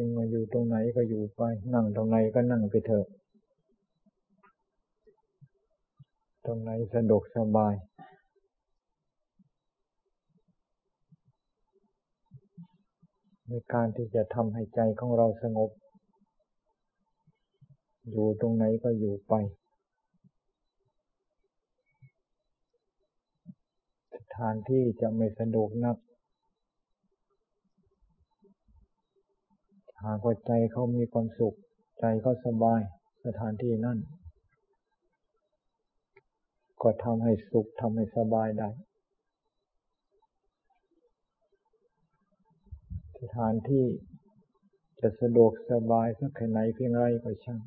[0.00, 1.42] จึงมาอยู่ตรงไหนก็อยู่ไป
[1.74, 3.06] นั่งตรงไหนก็นั่งไปเถอะ
[6.46, 7.74] ตรงไหนสะดวกสบาย
[13.48, 15.70] ในการที่จะทำให้ใจของเราสงบ
[18.10, 19.34] อยู่ตรงไหนก็อยู่ไป
[24.14, 25.96] สถานที่จะไม่สะดวกนัก
[30.04, 31.54] หากว่าใจเขามีความสุข
[31.98, 32.80] ใจเขาสบาย
[33.24, 33.98] สถานที่นั่น
[36.82, 38.70] ก็ทำให้สุขทำให้สบายได้
[43.20, 43.86] สถานที่
[45.00, 47.60] จะสะดวกสบายสักแค่ไหนเพียงไรก็ช่าง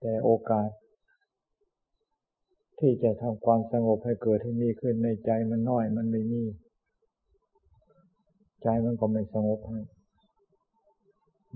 [0.00, 0.70] แต่โอกาส
[2.78, 6.44] ที่จะทำความสงบให้เกิดให้มีขึ้นในใจมันน้อยมันไม่มี
[8.62, 9.80] ใจมันก็ไม่สงบให้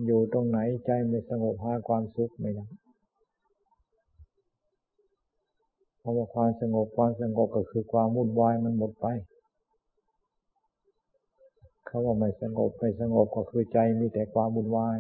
[0.07, 2.67] อยู่ตรงไหนใจไม่สงบหาความสุขไม่ได้
[5.99, 9.07] เพราะว่าความสงบความสงบก็คือความวุ่นวายมันหมดไป
[11.87, 14.99] เขาว่าไม่สงบไม่สงบก็คือใจมีแต่ความวุ่นวาย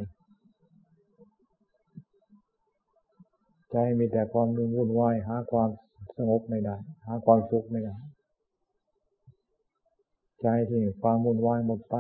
[3.73, 5.69] ใจมีแต่ความวุ่นวายหาความ
[6.17, 7.95] สงบไม่ได้ หาความสุขไม่ได้
[10.45, 11.97] ใจที่ความวุ่นวายหมดไป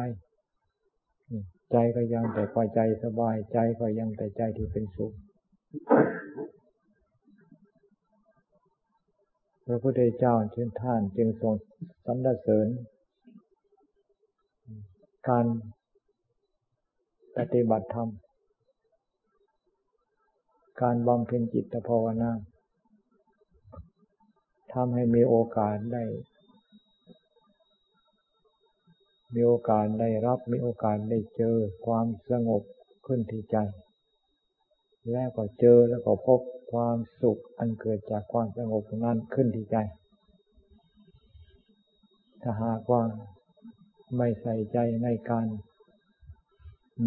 [1.73, 5.12] ใจก็ยังแต่ความใจสบาย ใจก็ยังแต่ใจที่เป็นสุข
[9.67, 11.55] พระพุทธเจ้าเช่นท่านจึงทรง
[12.05, 12.69] สรรเสริญ
[15.29, 15.47] การ
[17.36, 18.08] ปฏิบัติธรรม
[20.83, 22.31] การบำเพ็ญจิตภาวนา
[24.73, 26.05] ทำให้มีโอกาสได้
[29.34, 31.56] มีโอกาสได้รับมีโอกาสได้เจอ
[31.86, 32.62] ความสงบ
[33.06, 33.56] ขึ้นที่ใจ
[35.12, 36.40] แล้วก็เจอแล้วก็พบ
[36.72, 39.77] ความสุขอันเกิดจากความสงบนั้นขึ้นที่ใจ
[42.42, 43.02] ถ้าหากว่า
[44.17, 45.46] ไม่ใส่ใจในการ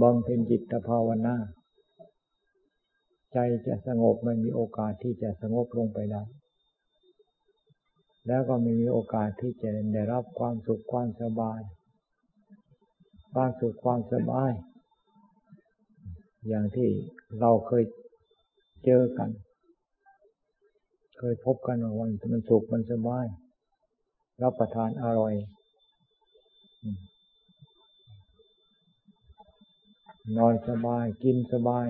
[0.01, 1.35] บำเพ็ญจิตภาวนา
[3.33, 6.23] ใจจะสงบไม่มีโอกาสที่จะสงบลงไปได้
[8.27, 11.59] แล้วก็ไม่มีโอกาสที่จะได้รับความสุขความสบาย
[13.39, 14.51] ความสุขความสบาย
[16.47, 16.89] อย่างที่
[17.39, 17.83] เราเคย
[18.85, 19.29] เจอกัน
[21.17, 23.25] เคยพบกันวันมันสุขมันสบาย
[24.41, 25.33] รับประทานอร่อย
[30.37, 31.87] นอนสบายกินสบาย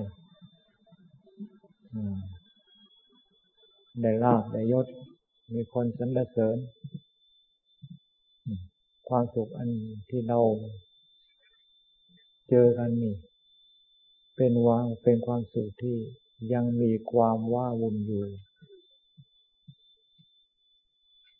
[4.01, 4.87] ได้ลาบได้ยศ
[5.53, 6.57] มีคนสรรเสริญ
[9.09, 9.69] ความสุขอัน
[10.09, 10.39] ที่เรา
[12.49, 13.15] เจอกันนี่
[14.35, 15.97] เป็นวางเป็นความสุขที่
[16.53, 18.23] ยังมีความว่าวุ่นอยู่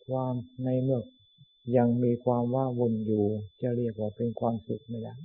[0.07, 1.01] ความในเมื่อ
[1.77, 3.25] ยังมีความว่าวุ่นอยู่
[3.61, 5.15] จะเรียกว่าเป็นความสุขไม่ได้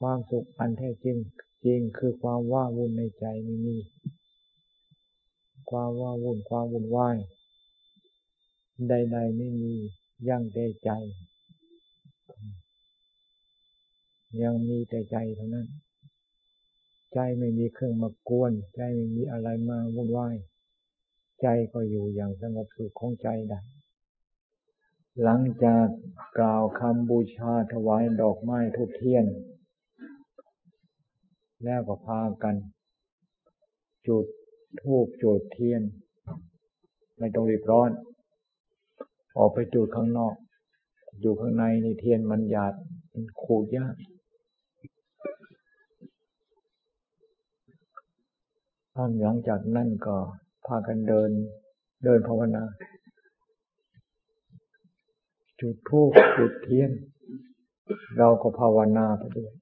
[0.00, 1.18] ความสุขอันแท้จริง
[1.64, 3.76] จริงคือความว่าวุ่นในใจไม่มี
[5.70, 7.16] ความว่าวุ่นความวุ่นวาย
[8.88, 9.74] ใดๆไม่มี
[10.28, 10.90] ยั่งได้ใจ
[14.42, 15.68] ยังมีแต่ใจเท่านั้น
[17.14, 20.36] ใจไม่มีเครื่องมากวน ใจไม่มีอะไรมาวุ่นวาย
[21.42, 23.60] ใจก็อยู่อย่างสงบสุขของใจได้
[25.22, 25.86] หลังจาก
[26.38, 29.24] กล่าวคำบูชาถวายดอกไม้ทุกเทียน
[31.64, 32.54] แล้วก็พากัน
[34.06, 34.24] จุด
[34.80, 35.82] ทูบจุดเทียน
[37.18, 37.90] ไม่ต้องรีบร้อน
[39.38, 40.34] ออกไปจุดข้างนอก
[41.20, 42.74] อยู่ข้างในในเทียนมันหยาด
[43.12, 43.94] มันขูดยาก
[49.20, 50.16] หลังจากนั้นก็
[50.66, 51.30] พากันเดิน
[52.04, 52.64] เดินภาวนา
[55.60, 56.90] จุดทูกจุดเทียน
[58.18, 59.52] เราก็ภาวนาไปด้วย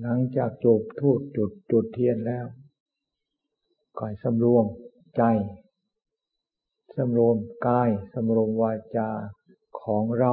[0.00, 2.46] หลังจากจุดทูดจุดจุดเทียนแล้ว
[3.98, 4.66] ก็สำรวม
[5.16, 5.22] ใจ
[6.96, 7.36] สำรวม
[7.66, 9.08] กายสำรวมวาจา
[9.82, 10.32] ของเรา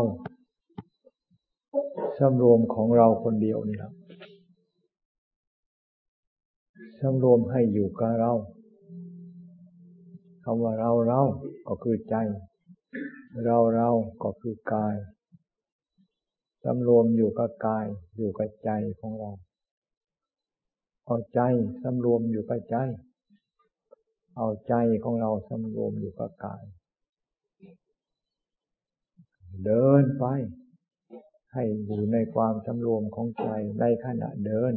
[2.20, 3.92] สำรวมของเราคนเดียวนี่แหละ
[7.02, 8.32] สำรวมให้อยู่กับเรา
[10.44, 11.22] คำว่าเราเรา
[11.68, 12.16] ก็คือใจ
[13.46, 13.90] เราเรา
[14.24, 14.96] ก็คือกาย
[16.64, 17.86] สำรวมอยู่กับกาย
[18.18, 18.70] อยู่กับใจ
[19.00, 19.32] ของเรา
[21.06, 21.40] เอาใจ
[21.84, 22.76] สำรวมอยู่กับใจ
[24.38, 24.74] เอาใจ
[25.04, 26.64] ของเราสำรวมอยู่กับกาย
[29.66, 30.26] เดินไป
[31.54, 33.48] ให้อยู่ในความสำรวมของใจ
[33.80, 34.74] ในขณะเดิน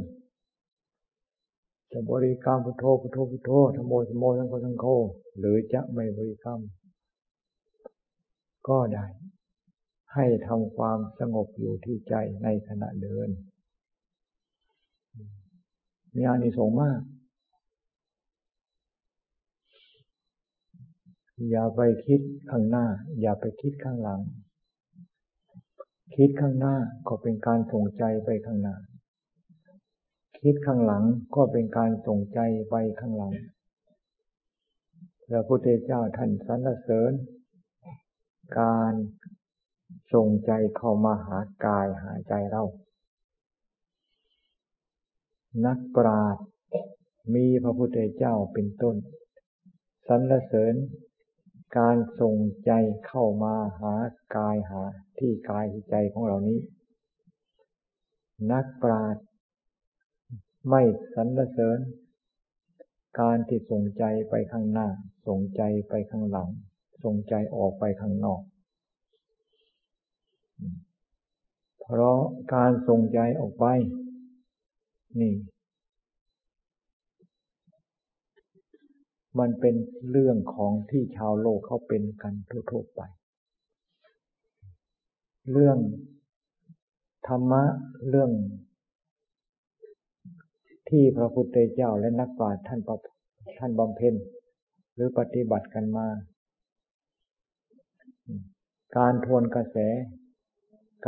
[1.93, 4.87] จะบริกรรมพุทโธพุทโธพุทโธธโมธโมทั้งโฆทั้งโฆ
[5.39, 6.61] หรือจะไม่บริกรรม
[8.69, 9.07] ก็ได้
[10.15, 13.29] ให้ทำความสงบอยู่ที่ใจในขณะเดิน
[16.15, 17.01] มีอานิสงส์มาก
[21.51, 22.21] อย่าไปคิด
[22.51, 22.87] ข้างหน้า
[23.21, 24.21] อย่าไปคิดข้างหลัง
[26.17, 26.77] คิดข้างหน้า
[27.09, 28.77] ก็เป็นการส่งใจไปข้างหน้า
[30.41, 31.05] คิดข้างหลัง
[31.37, 32.41] ก็เป็นการส่งใจ
[32.71, 33.33] ไปข้างหลัง
[35.29, 37.13] พระพุทธเจ้าท่านสรรเสริญ
[38.61, 38.93] การ
[40.15, 42.65] ส่งใจเข้ามาหากายหาใจเรา
[45.67, 46.45] นักปราชญ์
[47.35, 48.97] มีพระพุทธเจ้าเป็นต้น
[50.09, 50.75] สรรเสริญ
[51.79, 52.73] การส่งใจ
[53.07, 53.95] เข้ามาหา
[54.37, 54.83] กายหา
[55.19, 56.59] ที่กายที่ใจของเรานี้
[58.51, 59.25] นักปราชญ์
[60.69, 60.83] ไม่
[61.15, 61.79] สรรเสริญ
[63.21, 64.89] การที่ส่งใจไปข้างหน้า
[65.27, 66.49] ส่งใจไปข้างหลัง
[67.05, 68.41] ส่งใจออกไปข้างนอก
[71.81, 72.21] เพราะ
[72.55, 73.67] การส่งใจออกไป
[75.21, 75.35] นี่
[79.39, 79.75] มันเป็น
[80.11, 82.35] เรื่องของที่ชาวโลกเขาเป็นกัน
[82.71, 83.01] ทั่วๆไป
[85.53, 85.79] เรื่อง
[87.29, 87.65] ธรรมะ
[88.09, 88.31] เรื่อง
[90.89, 92.81] ที่พระพุทธเจ้าและนักปราชญ์ท่าน
[93.59, 94.15] ท่านบำเพ็ญ
[94.95, 96.09] หรือปฏิบัติกันมา
[98.99, 99.77] การทวนกระแส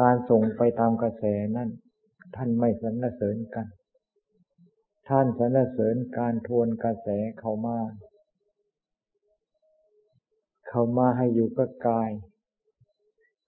[0.00, 1.24] การส่งไปตามกระแส
[1.56, 1.70] นั่น
[2.36, 3.66] ท่านไม่สรรเสริญกัน
[5.08, 7.78] ท่านสรรเสริญการทวนกระแสเข้ามา
[10.76, 12.10] เข้ามาให้อยู่กับกาย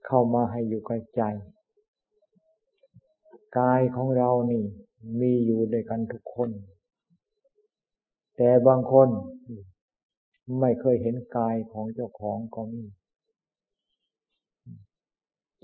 [0.07, 1.23] เข้ามาให้อยู่กับใจ
[3.59, 4.65] กายของเรานี่
[5.21, 6.51] มีอยู่ด้วยกันทุกคน
[8.37, 9.09] แต่บางคน
[10.61, 12.85] ไม่เคยเห็นกายของเจ้าของก็มี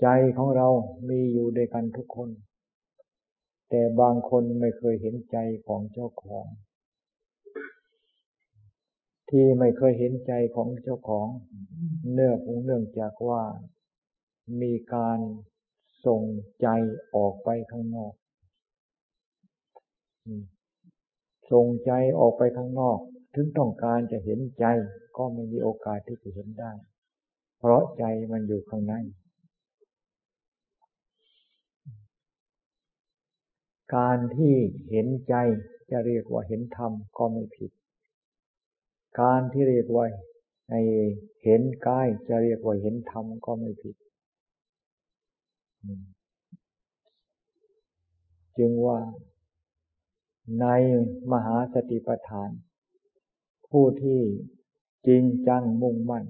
[0.01, 0.07] ใจ
[0.37, 0.67] ของเรา
[1.09, 2.29] มีอยู่ด้วยกันทุกคน
[3.69, 5.37] แต่บางคนไม่เคยเห็นใจ
[5.67, 6.45] ของเจ้าของ
[9.35, 11.27] ที่ไม่เคยเห็นใจของเจ้าของ
[12.13, 13.43] เนื่องเนื่องจากว่า
[14.61, 15.19] มีการ
[16.05, 16.21] ส่ง
[16.61, 16.67] ใจ
[17.15, 18.13] ออกไปข้างนอก
[21.51, 22.99] ส่งใจออกไปข้างนอก
[23.35, 24.65] ถึงต้องการจะเห็นใจ
[25.17, 26.71] ก็ไม่มีโอกาสที่จะเห็นได้
[27.59, 28.93] เพราะใจมันอยู่ข้างใน
[33.95, 34.55] การที่
[34.91, 35.35] เห็นใจ
[35.91, 37.71] จะเรียกว่าเห็นธรรมก็ไม่ผิด
[39.19, 40.05] การที่เรียกว่า
[40.69, 40.75] ใน
[41.43, 43.95] เห็นกายจะเรียกว่าเห็นธรรมก็ไม่ผิด
[48.57, 48.99] จึงว่า
[50.61, 50.65] ใน
[51.31, 52.49] มหาสติปัฏฐาน
[53.69, 54.21] ผู้ที่
[55.07, 56.25] จริงจังมุ่งมั่น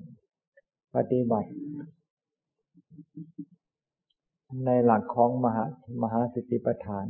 [0.95, 1.51] ปฏิบัติ
[4.65, 5.65] ในหลักของมหา
[6.01, 7.05] มหาสติปัฏฐาน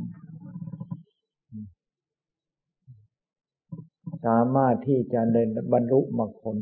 [4.24, 6.56] สามารถที่จะเดินบรรลุมรรคผล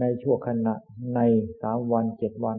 [0.00, 0.74] ในชั่วขณะ
[1.14, 1.20] ใน
[1.62, 2.58] สามวันเจ็ดวัน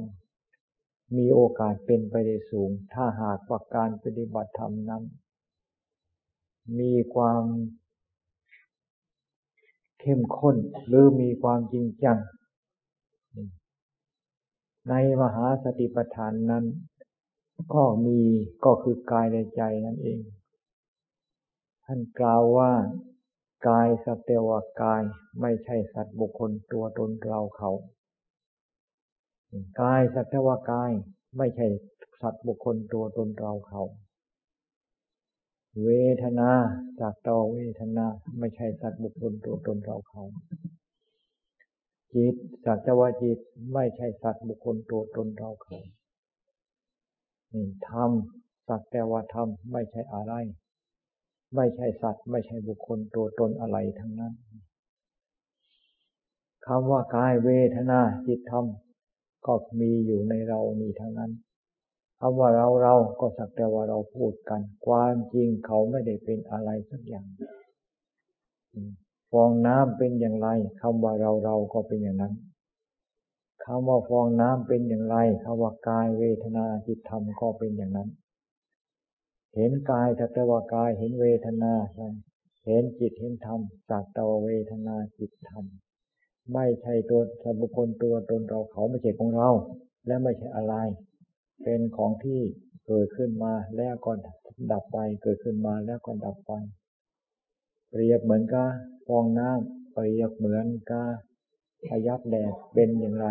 [1.18, 5.04] มีโอกาสเป็นไปได้สูง ถ้าหากว่าการปฏิบัติธรรมนั้น
[6.80, 7.44] มีความ
[10.00, 10.58] เข้มข้น
[10.88, 12.18] หรือมีความจริงจัง
[14.90, 16.66] ในมหาสติปัฏฐานนั้น
[17.74, 18.20] ก็มี
[18.66, 20.20] ก็คือกายในใจนั่นเอง
[21.86, 22.72] ท่านกล่าวว่า
[23.66, 25.02] กายสัตวากาย
[25.42, 27.72] ไม่ใช่สัตว์บุคคลตัวตนเราเขา
[29.82, 30.92] กายสัตวากาย
[31.38, 31.68] ไม่ใช่
[32.22, 33.82] สัตว์บุคคลตัวตนเราเขา
[35.84, 35.90] เว
[36.24, 36.50] ทนา
[37.02, 38.06] จากต่อเวทนา
[38.40, 40.24] ไม่ใช่สัตว์บุคคลตัวตนเราเขา
[42.14, 42.36] จิต
[42.66, 43.40] สัจวจิต
[43.74, 45.80] ไม่ใช่สัตว์บุคคลตัวตนเราเขา
[47.90, 48.12] ธรรม
[48.68, 50.34] สักแต่ว่าธรรมไม่ใช่อะไร
[51.56, 54.34] ไม่ใช่สัตว์ ไม่ใช่บุคคลตัวตนอะไรทั้งนั้น
[56.66, 58.66] คำว่ากายเวทนาจิตธรรม
[59.46, 61.32] ก็มีอยู่ในเรามีทั้งนั้น
[62.20, 67.26] คำว่าเราเราก็สักแต่ว่าเราพูดกันความจริงเขาไม่ได้เป็นอะไรสักอย่าง
[69.32, 70.48] ฟองน้ำเป็นอย่างไร
[70.82, 72.34] คำว่าเราเราก็เป็นอย่างนั้น
[73.66, 78.10] คำว่าฟองน้ำเป็นอย่างไรคำว่ากายเวทนาจิตธรรมก็เป็นอย่างนั้น
[79.56, 81.74] เห็นกายสัตวากายเห็นเวทนา
[82.66, 85.66] เห็นจิตเห็นธรรมสักตวเวทนาจิตธรรม
[86.54, 89.50] ไม่ใช่ตัวสัตบุคคลตัวตนเราเขาไม่ใช่ของเรา
[90.08, 90.76] และไม่ใช่อะไร
[91.64, 92.42] เป็นของที่
[92.88, 94.12] เกิดขึ้นมาแล้วก็
[94.72, 96.52] ดับไป เกิดขึ้นมาแล้วก็ดับไป
[97.90, 98.70] เปรียบเหมือนกับ
[99.08, 101.08] ฟองน้ำเปรียบเหมือนกับ
[101.88, 103.28] พยับแดดเป็นอย่างไร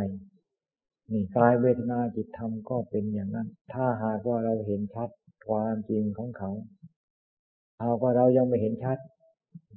[1.13, 5.11] นี่กายเวทนาจิตธรรมก็เป็นอย่างนั้น ถ้าหากว่าเราเห็นชัด
[5.49, 6.51] ความจริงของเขา
[7.83, 8.99] หากว่าเรายังไม่เห็นชัด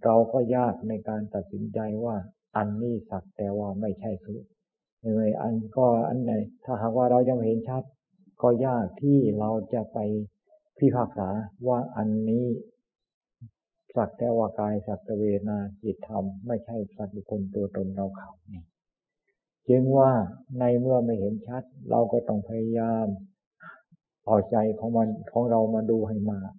[0.03, 2.15] เราก็ยากในการตัดสินใจว่า
[2.57, 4.43] อันนี้สักแต่ว่าไม่ใช่สุด
[5.03, 6.31] เลยอันก็อันไหน
[6.65, 7.83] ถ้าหากว่าเรายังไม่เห็นชัด
[8.41, 9.97] ก็ยากที่เราจะไป
[10.77, 11.29] พิพากษา
[11.67, 12.45] ว่าอันนี้
[13.95, 18.63] สักแต่ว่ากายสักแต่เวนาจิตธรรม ไม่ใช่สัตว์บุคคลตัวตนเราเขานี่
[19.69, 20.11] จึงว่า
[20.59, 23.07] ในเมื่อไม่เห็นชัด เราก็ต้องพยายาม
[24.25, 26.51] เอาใจของมันของเรามาดูให้มาก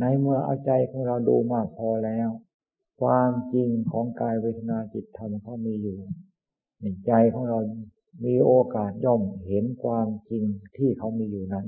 [0.00, 2.28] ในเมื่อเอาใจของเราดูมากพอแล้ว
[3.00, 5.98] ความจริงของกายเวทนาจิตธรรมเขามีอยู่
[7.06, 7.58] ใจของเรา
[8.24, 10.44] มีโอกาสย่อมเห็นความจริง
[10.76, 11.66] ที่เขามีอยู่นั้น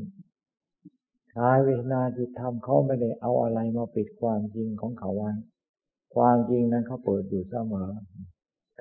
[1.38, 5.32] กายเวทนาจิตธรรมเขาไม่ได้เอาอะไรมาปิดความจริงของเขาไว้
[6.14, 7.90] ความจริงนั้นเขาเปิดอยู่เสมอ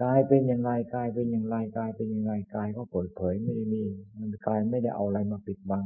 [0.03, 3.83] กายเป็นอย่างไรกายเป็นอย่างไรกายเป็นอย่างไรกายก็เปิดเผยไม่ได้มี
[4.19, 5.85] มันกายไม่ได้เอาอะไรมาปิดบัง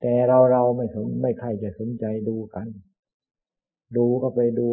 [0.00, 2.68] แต่เราเราไม่สนไม่ใครจะสนใจดูกัน
[3.96, 4.68] ดูก็ไปดู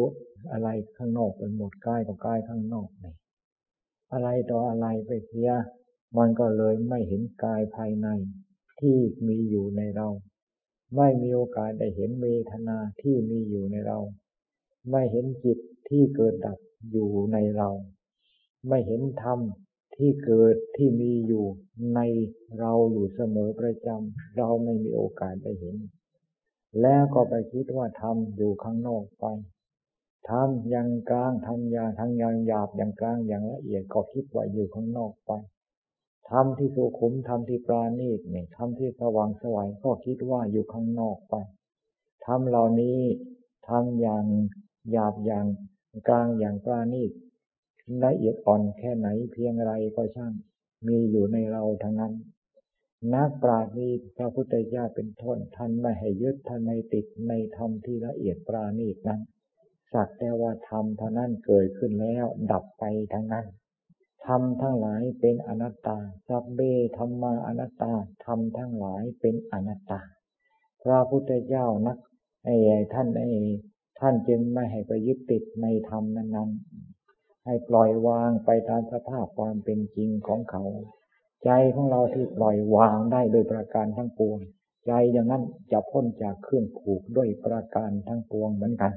[0.52, 3.14] อะไรข้างนอกเป็นหมดกายกับกายข้างนอกนี่
[4.12, 5.50] อะไรต่ออะไรไปเสีย
[6.18, 8.08] มันก็เลยไม่เห็นกายภายใน
[8.80, 8.98] ที่
[9.28, 10.08] มีอยู่ในเรา
[10.96, 13.98] ไม่มีโอกาสได้เห็นเมทนาที่มีอยู่ในเรา
[14.90, 16.58] ไม่เห็นจิตที่เกิดดับ
[16.90, 17.68] อยู่ในเรา
[18.68, 19.38] ไม่เห็นธรรม
[19.96, 21.44] ที่เกิดที่มีอยู่
[21.94, 22.00] ใน
[22.58, 25.76] เราอยู่เสมอประจำเราไม่มีโอกาสได้เห็น
[26.82, 29.24] แล้วก็ไปคิดว่าธรรมอยู่ข้างนอกไป
[30.30, 35.30] ธรรมยังกลางธรรมยาทั้งยังหยาบอย่างกลางอย่างละเอียดก็คิดว่าอยู่ข้างนอกไป
[36.30, 41.34] ธรรมที่สุขุมธรรมที่ปราณีตเนี่ยธรรมที่สว่างสวยก็คิดว่าอยู่ข้างนอกไป
[42.26, 43.00] ธรรมเหล่านี้
[43.68, 44.24] ทำอย่าง
[44.90, 45.46] หยาบอย่าง
[46.08, 47.10] กลางอย่างปราณีต
[48.04, 50.32] ละเอียดอ่อนแค่ไหนเพียงไรก็ช่าง
[50.86, 52.14] มีอยู่ในเราทั้งนั้น
[53.14, 59.20] นักปราชญ์มีพระพุทธเจ้าเป็นทนท่านไม่ให้ยึดท่านไม่ติดในธรรมที่ละเอียดปราณีตนั้น
[59.92, 63.46] สักแต่ว่าธรรมเท่านั้นเกิดขึ้นแล้วดับไปทั้งนั้น
[64.26, 66.60] ธรรมทั้งหลายเป็นอนัตตา สัพเบ
[66.98, 67.92] ธรรมาอนัตตา
[68.24, 70.00] ธรรมทั้งหลายเป็นอนัตตา
[70.82, 71.98] พระพุทธเจ้านัก
[72.44, 72.56] ไอ้
[72.94, 73.30] ท่านไอ้
[74.00, 76.50] ท่านจึงไม่ให้ไปยึดติดในธรรมนั้น
[77.46, 80.64] ให้ปล่อยวางไปตามสภาพความเป็นจริงของเขา
[81.44, 84.38] ใจของเราที่ปล่อยวางได้โดยประการทั้งปวง
[84.86, 88.92] ใจอย่างนั้นจะพ้นจากเครื่องผูกด้วยประการทั้งปวงเหมือนกัน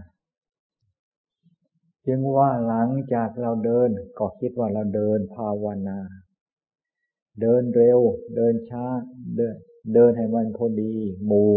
[2.07, 3.89] จึงว่าหลังจากเราเดิน
[4.19, 5.99] ก็คิดว่าเราเดินภาวนา
[7.41, 7.99] เดินเร็ว
[8.35, 8.85] เดินช้า
[9.35, 9.55] เดิน
[9.93, 10.93] เดินให้มันพอดี
[11.25, 11.51] หมู่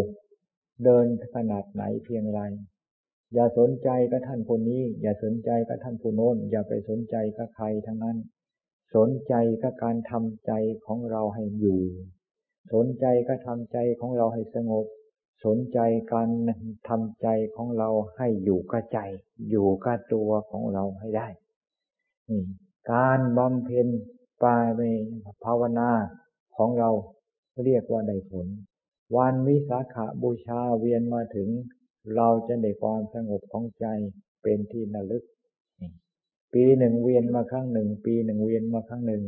[0.84, 2.40] เดินขนาดไหนเพียงไร
[3.34, 8.16] อย่าสนใจกับท่านคนนี้ อย่าสนใจกับท่านผู้โน้น อย่าไปสนใจกับใครทั้งนั้น
[8.94, 10.52] สนใจกับการทำใจ
[10.86, 11.80] ของเราให้อยู่
[12.72, 14.86] สนใจก็ทำใจของเราให้สงบ
[15.44, 15.78] สนใจ
[16.12, 16.28] การ
[16.88, 18.98] ทำใจของเราให้อยู่กับใจ
[19.50, 21.28] อยู่กับตัวของเราให้ได้
[22.92, 23.86] การบำเพ็ญ
[24.42, 24.80] ปาเม
[25.44, 25.90] ภาวนา
[26.56, 26.90] ของเรา
[27.64, 28.46] เรียกว่าได้ผล
[29.16, 31.48] วันวิสาขาบูชาเวียนมาถึง
[32.16, 33.86] เราจะได้ความสงบของใจ
[34.42, 35.24] เป็นที่ระลึก
[36.54, 39.22] ปีหนึ่งเวียนมาครั้งหนึ่ง ปีหนึ่งเวียนมาครั้งหนึ่ง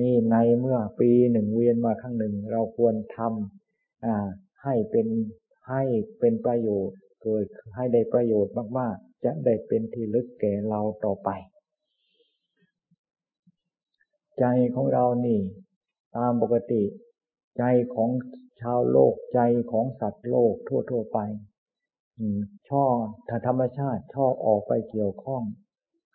[0.00, 5.06] นี่ในเมื่อปีหนึ่งเวียนมาครั้งหนึ่ง เราควรทำให้เป็น
[5.68, 5.82] ให้
[6.18, 11.30] เป็นประโยชน์เกิดให้ได้ประโยชน์มากๆ จะได้เป็นที่ลึกแก่เราต่อไป
[14.38, 14.44] ใจ
[14.74, 15.40] ของเรานี่
[16.16, 16.82] ตามปกติ
[17.58, 18.10] ใจของ
[18.60, 19.40] ชาวโลกใจ
[19.70, 21.18] ของสัตว์โลกทั่วๆไป
[22.70, 22.96] ชอบ
[23.28, 25.42] ถ้าธรรมชาติชอบออกไปเกี่ยวข้อง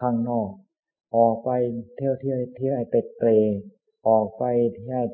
[0.01, 0.51] ข้างนอก
[1.15, 1.49] ออกไป
[1.95, 3.37] เที่ยวเที่ยวเที่ยวเตะเตะ
[4.07, 4.43] ออกไป
[4.75, 5.05] เที่ยว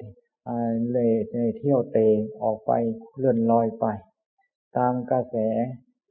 [0.91, 0.97] เล
[1.57, 2.07] เที่ยวเตะ
[2.43, 2.71] ออกไป
[3.17, 3.85] เลื่อนลอยไป
[4.77, 5.35] ตามกระแส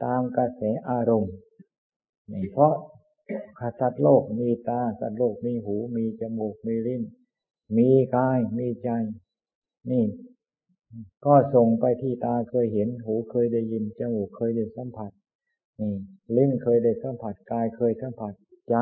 [0.04, 1.34] ตามกระแสอารมณ์
[2.32, 2.74] นี่เพราะ
[3.80, 7.02] สัตว์โลกมีตาสัตว์โลกมีหู มีจมูกมีลิ้น
[7.76, 8.88] มีกายมีใจ
[9.90, 10.04] นี่
[11.26, 15.10] ก็ส่งไปที่ตาเคยเห็น หูเคยได้ยิน จมูกเคยได้สัมผัส
[15.80, 15.94] นี่
[16.36, 18.32] ลิ้นเคยได้สัมผัส กายเคยสัมผัส
[18.70, 18.76] ใจ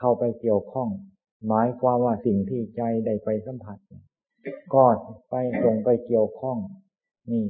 [0.00, 0.88] เข้าไปเกี่ยวข้อง
[1.48, 3.78] หมายความว่าสิ่งที่ใจได้ไปสัมผัส
[4.74, 4.84] ก็
[5.30, 6.58] ไปส่งไปเกี่ยวข้อง
[7.30, 7.44] นี่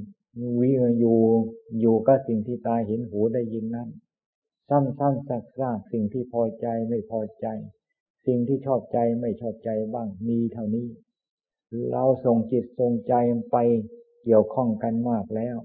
[0.60, 1.18] วิอยู่
[1.80, 3.88] อยู่กับสิ่งที่ตาเห็นหูได้ยินนั้น
[4.68, 7.46] ซ้ำๆซักๆสิ่งที่พอใจไม่พอใจ
[8.26, 10.86] สิ่งที่ชอบใจไม่ชอบใจบ้างมีเท่านี้
[11.92, 13.14] เราส่งจิตส่งใจ
[13.50, 13.56] ไป
[14.24, 15.56] เกี่ยวข้องกันมากแล้ว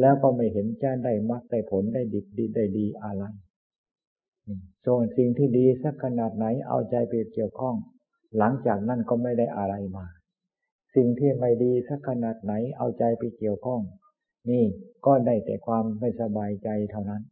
[0.00, 3.24] แล้วก็ไม่เห็นแจะได้มรรคได้ผลได้ดีดีได้ดีอะไร
[4.86, 7.76] ส่วนสิ่งที่ดีสักขนาดไหนเอาใจไปเกี่ยวข้อง
[8.38, 10.06] หลังจากนั้นก็ไม่ได้อะไรมา
[10.96, 13.80] สิ่งที่ไม่ดีสักขนาดไหนเอาใจไปเกี่ยวข้อง
[14.50, 14.64] นี่
[15.06, 17.22] ก็ได้แต่ความไม่สบายใจเท่านั้น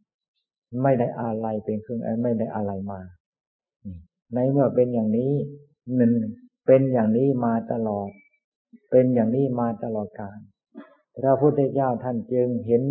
[0.83, 2.99] ไม่ได้อะไรเป็นเครื่องไม่ได้อะไรมา
[4.33, 5.31] ในเมื่อเป็นอย่างนี้
[5.95, 6.13] หนึ่ง
[6.65, 8.09] เป็นอย่างนี้มาตลอด
[8.91, 10.39] เป็นอย่างนี้มาตลอดกาล
[11.17, 12.83] พระพุทธเจ้าท่านจึงเห็น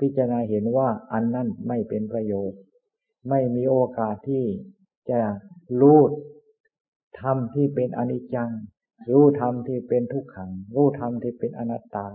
[0.00, 2.60] พิจารณาเห็นว่าอันนั้นไม่เป็นประโยชน์
[3.28, 4.44] ไม่มีโอกาสที่
[5.10, 5.20] จะ
[5.80, 6.00] รู้
[7.20, 8.50] ธรรมที่เป็นอนิจจัง
[9.12, 12.06] รู้ธรรมที่เป็นทุกขัง รู้ธรรมที่เป็นอนัตตา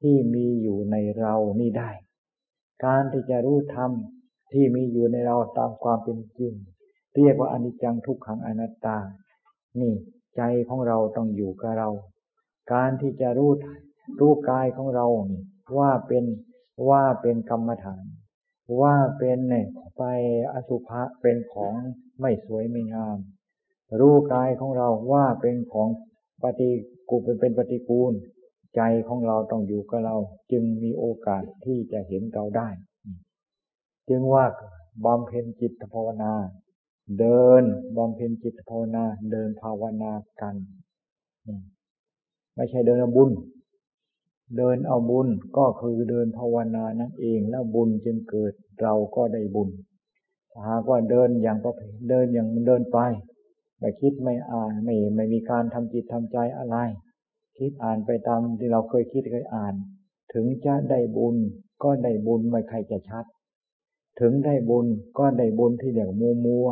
[0.00, 1.90] ที่มีอยู่ในเรานี่ได้
[2.84, 3.90] การที่จะรู้ธรรม
[4.52, 6.52] ที่มีอยู่ในเราตามความเป็นจริง
[7.16, 8.96] เรียกว่าอนิจจังทุกขังอนัตตา
[9.80, 9.94] นี่
[10.36, 11.88] ใจของเราต้องอยู่กับเรา
[12.72, 13.50] การที่จะรู้
[14.20, 15.06] รู้กายของเรา
[15.78, 16.24] ว่าเป็น
[16.88, 18.04] ว่าเป็นกรรมฐาน
[18.80, 20.02] ว่าเป็นเนี่ยไป
[20.52, 21.74] อสุภะเป็นของ
[22.20, 23.18] ไม่สวยไม่งาม
[24.00, 25.88] รู้กายของเราว่าเป็นของ
[26.42, 26.70] ปฏิ
[27.08, 28.12] กูเป็นเป็นปฏิกูล
[28.76, 30.16] ใจของเราต้องอยู่กับเรา
[30.52, 32.68] จึงมีโอกาสที่จะเห็นเราได้
[34.08, 34.44] จึงว่า
[35.04, 36.32] บำเพ็ญจิตภาวนา
[37.18, 37.62] เดิน
[37.96, 40.54] บำเพ็ญจิตภาวนา เดินภาวนากัน
[42.56, 43.30] ไม่ใช่เดินเอาบุญ
[44.56, 49.68] เดินเอาบุญก็คือเดินภาวนานั่นเองแล้วบุญจึงเกิดเราก็ได้บุญ
[50.66, 51.80] หากว่าเดินอย่างประเพ
[52.10, 52.98] เดินอย่างเดินไป
[53.78, 56.76] ไม่คิดไม่อ่านไม่ไม่มีการทำจิตทำใจอะไร
[57.58, 59.74] คิดอ่านไปตามที่เราเคยคิดเคยอ่าน
[60.34, 61.36] ถึงจะได้บุญ
[61.82, 63.24] ก็ได้บุญไม่ใครจะชัด
[64.20, 64.86] ถึงได้บุญ
[65.18, 66.68] ก็ได้บุญที่เรียกมัวมัว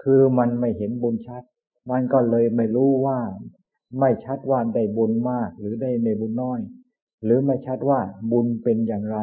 [0.00, 1.42] คือมันไม่เห็นบุญชัด
[1.90, 3.20] มันก็เลยไม่รู้ว่า
[4.00, 6.60] ไม่ชัดว่าได้บุญมาก หรือได้ในบุญน้อย
[7.24, 8.00] หรือไม่ชัดว่า
[8.32, 9.18] บุญเป็นอย่างไร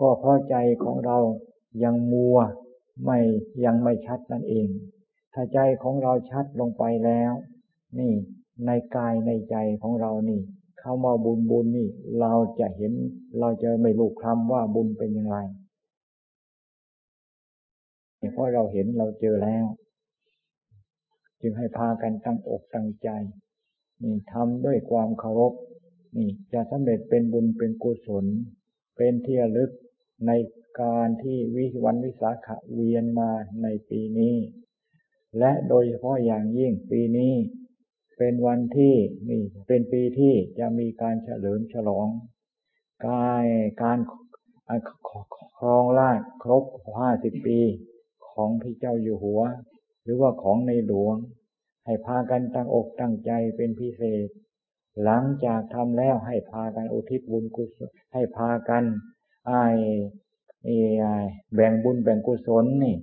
[0.00, 1.18] ก็เพราะใจของเรา
[1.84, 2.36] ยังมัว
[3.04, 3.18] ไม่
[3.64, 4.68] ยังไม่ชัดนั่นเอง
[5.34, 7.32] ถ้าใจของเราชัดลงไปแล้ว
[7.98, 8.12] นี่
[8.66, 10.40] ในกายในใจของเรานี่
[10.80, 11.88] เข้ามาบุญบุญนี่
[12.20, 12.92] เราจะเห็น
[13.40, 15.38] เราจะไม่รู้คำว่าบุญเป็นอย่างไร
[18.40, 19.66] ราะเราเห็นเราเจอแล้ว
[21.40, 23.08] จึงให้พากันตั้งอกตั้งใจ
[24.02, 25.54] นี่ทำด้วยความเคารพ
[26.16, 28.26] นี่จะสำเร็จเป็นบุญเป็นกุศล
[28.96, 29.70] เป็นที่ระลึก
[30.26, 30.30] ใน
[30.82, 33.30] การที่วิวันวิสาขะเวียนมา
[33.62, 34.36] ในปีนี้
[35.38, 37.34] และโดยเฉพาะอย่างยิ่งปีนี้
[38.18, 38.94] เป็นวันที่
[39.30, 42.08] นี่เป็นปีที่จะมีการเฉลิมฉลอง
[43.06, 43.46] กาย
[43.82, 43.98] การ
[45.58, 46.64] ครองราชครบ
[46.98, 47.58] ห้าสิบปี
[48.34, 49.42] ของพระเจ้าอยู่หัว
[50.02, 51.16] หรือว่าของในหลวง
[51.86, 54.28] ให้พากันตั้งอกตั้งใจเป็นพิเศษ
[55.04, 58.84] หลังจากทำแล้วให้พากันอุทิศบุญกุศลให้พากัน
[59.48, 59.62] ไอ้
[61.54, 62.96] แบ่งบุญแบ่งกุศลนี่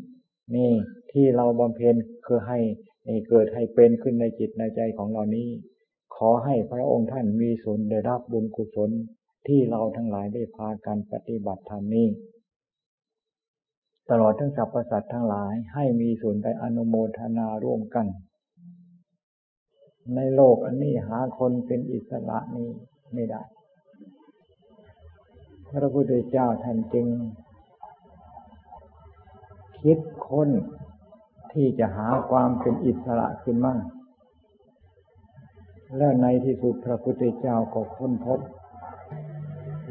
[0.55, 0.71] นี่
[1.11, 2.59] ที่เราบำเพ็ญคือให้
[3.29, 5.49] เกิดให้เป็นขึ้นในจิตในใจของเรานี้
[6.15, 8.89] ขอให้พระองค์ท่านมีส่วนได้รับบุญกุศล
[9.47, 12.07] ที่เราทั้งหลายได้พากันปฏิบัติธรรมนี้
[14.09, 18.05] ตลอดทั้งสรรพสัตว์ทั้งหลายให้มีส่วนไปอนุโมทนาร่วมกัน
[20.15, 22.69] ในโลกอันนี้หาคนเป็นอิสระนี้
[23.13, 23.41] ไม่ได้
[25.69, 27.07] พระพุทธเจ้าท่านจึง
[29.81, 30.49] คิดค้น
[31.53, 33.79] ที่จะหาความเป็นอิสระขึ้นมั่ง
[35.97, 38.39] และในที่สุดพระพุทธเจ้าก็ค้นพบ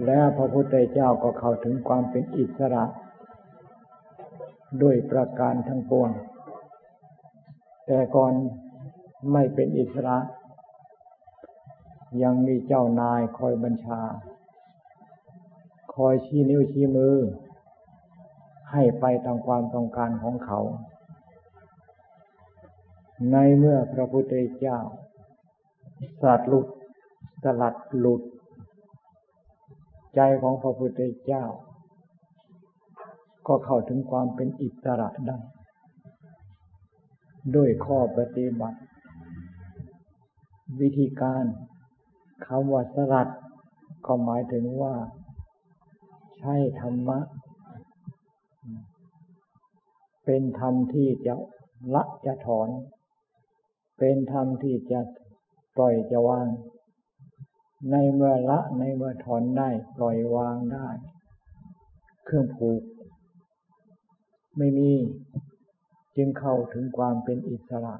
[0.06, 2.84] แล้วพระพุทธเจ้าก็เข้าถึงความเป็นอิสระ
[4.82, 6.10] ด้วยประการทั้งปวง
[7.86, 8.32] แต่ก่อน
[9.32, 10.18] ไม่เป็นอิสระ
[12.22, 14.00] ยังมีเจ้านายคอยบัญชา
[15.94, 17.16] คอยชี้นิ้วชี้มือ
[18.72, 20.60] ให้ไปตามความต้องการของเขา
[23.32, 24.78] ในเมื่อพระพุทธเจ้า
[26.22, 26.66] สัตว์หลุด
[27.42, 28.22] สลัดหลุด
[30.16, 31.44] ใจของพระพุทธเจ้า
[33.46, 35.38] ก็เข้าถึงความเป็นอิสระได้
[37.54, 38.80] ด้วยข้อปฏิบัติ
[40.80, 41.44] วิธีการ
[42.46, 43.28] คำว่าสลัด
[44.06, 44.94] ก็หมายถึงว่า
[46.38, 47.18] ใช่ธรรมะ
[50.24, 51.34] เป็นธรรมที่จะ
[51.94, 52.68] ละจะถอน
[53.98, 55.00] เป็นธรรมที่จะ
[55.76, 56.46] ปล่อยจะวาง
[57.90, 60.88] ในเมื่อละในเมื่อถอนได้ ปล่อยวางได้
[62.24, 62.82] เครื่องผูก
[64.58, 64.92] ไม่มี
[66.16, 67.94] จึงเข้าถึงความเป็นอิสระ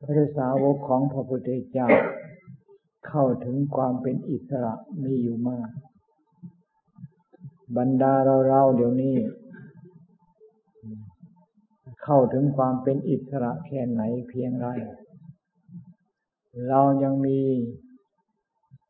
[0.00, 1.88] พระสาวกของพระพุทธเจ้า
[3.08, 5.70] เข้าถึงความเป็นอิสระมีอยู่มาก
[7.76, 9.16] บรรดาเราเราเดี๋ยวนี้
[12.02, 14.66] เข้าถึงความเป็นอิสระแค่ไหนเพียงไร
[16.68, 17.40] เรายังมี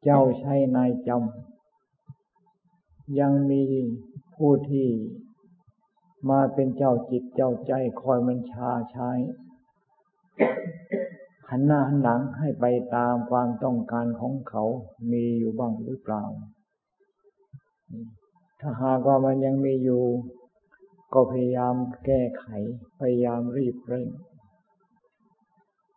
[0.03, 3.63] เจ้าใช้นายจำยังมี
[4.35, 4.87] ผู้ที่
[6.31, 9.11] มาเป็นเจ้าจิตเจ้าใจคอยมันชาใช้
[11.51, 14.65] หันหน้าหันหลังให้ไปตามความต้องการของเขา
[15.13, 16.23] มีอยู่บ้างหรือเปล่า
[18.61, 20.05] ถ้าหากว่ามันยังมีอยู่
[21.13, 22.47] ก็พยายามแก้ไข
[23.01, 24.09] พยายามรีบเร่ง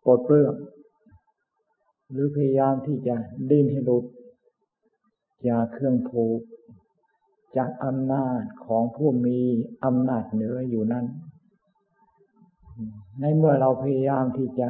[0.06, 0.54] ปลดเปลื้อง
[2.12, 3.16] หรือพยายามที่จะ
[3.50, 4.06] ดิ้นให้หลุด
[5.48, 6.42] จากเครื่องผูก
[7.58, 9.40] จากอำนาจของผู้มี
[9.86, 11.06] อำนาจเหนืออยู่นั้น
[13.20, 14.70] ในเมื่อเราพยายามที่จะ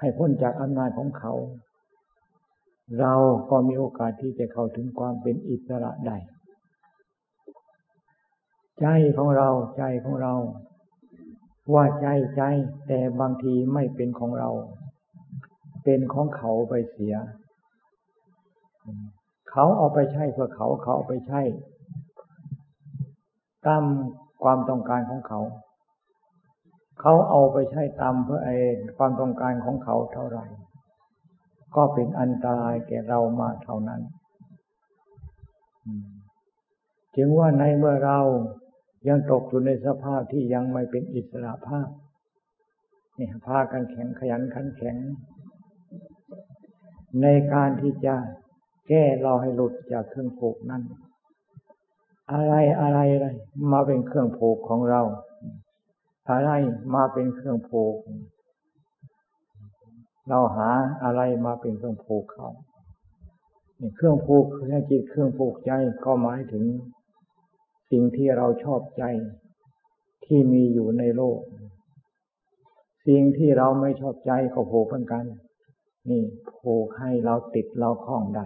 [0.00, 1.32] ให้พ้นจากอำนาจของเขา
[3.00, 3.14] เรา
[3.50, 6.16] ก็มีโอกาสที่จะเข้าถึงความเป็นอิสระได้
[8.80, 10.34] ใจของเราใจของเรา
[11.74, 12.42] ว่าใจใจ
[12.88, 14.50] แต่บางทีไม่เป็นของเรา
[15.84, 17.14] เป็นของเขาไปเสีย
[19.50, 21.40] เขาเอาไปใช้เพื่อเขาเขาเอาไปใช้
[23.66, 23.82] ตาม
[24.42, 25.40] ความต้องการของเขา
[27.00, 28.50] เขาเอาไปใช้ตามเพื่อไอ
[28.96, 30.44] ความต้องการของเขาเท่าไหร่
[31.76, 34.00] ก็เป็นอันตรายแก่เรามากเท่านั้น
[37.16, 38.20] จึงว่าในเมื่อเรา
[39.08, 41.88] ยังตกอยู่ในสภาพที่ยังไม่เป็นอิสระภาพ
[43.18, 44.96] นี่พากันแข็งขยันขันแข็ง
[47.22, 48.14] ในการที่จะ
[48.88, 50.82] แก้เราให้หลุดจากเครื่องผูกนั้น
[52.32, 53.28] อะไรอะไรอะไร
[53.72, 55.02] มาเป็นเครื่องผูกของเรา
[56.30, 56.50] อะไร
[56.94, 57.96] มาเป็นเครื่องผูก
[60.28, 60.70] เราหา
[61.04, 62.48] อะไรมาเป็นเครื่องผูกเขา
[63.96, 65.72] เครื่องผูกคือจิตเครื่องผูกใจ
[66.04, 66.64] ก็หมายถึง
[67.90, 69.04] สิ่งที่เราชอบใจ
[70.24, 71.38] ที่มีอยู่ในโลก
[73.06, 75.24] สิ่งที่เราไม่ชอบใจก็ผูกเหมือนกัน
[76.10, 76.22] นี่
[76.60, 78.44] ผูกให้เราติดเราคล้องได้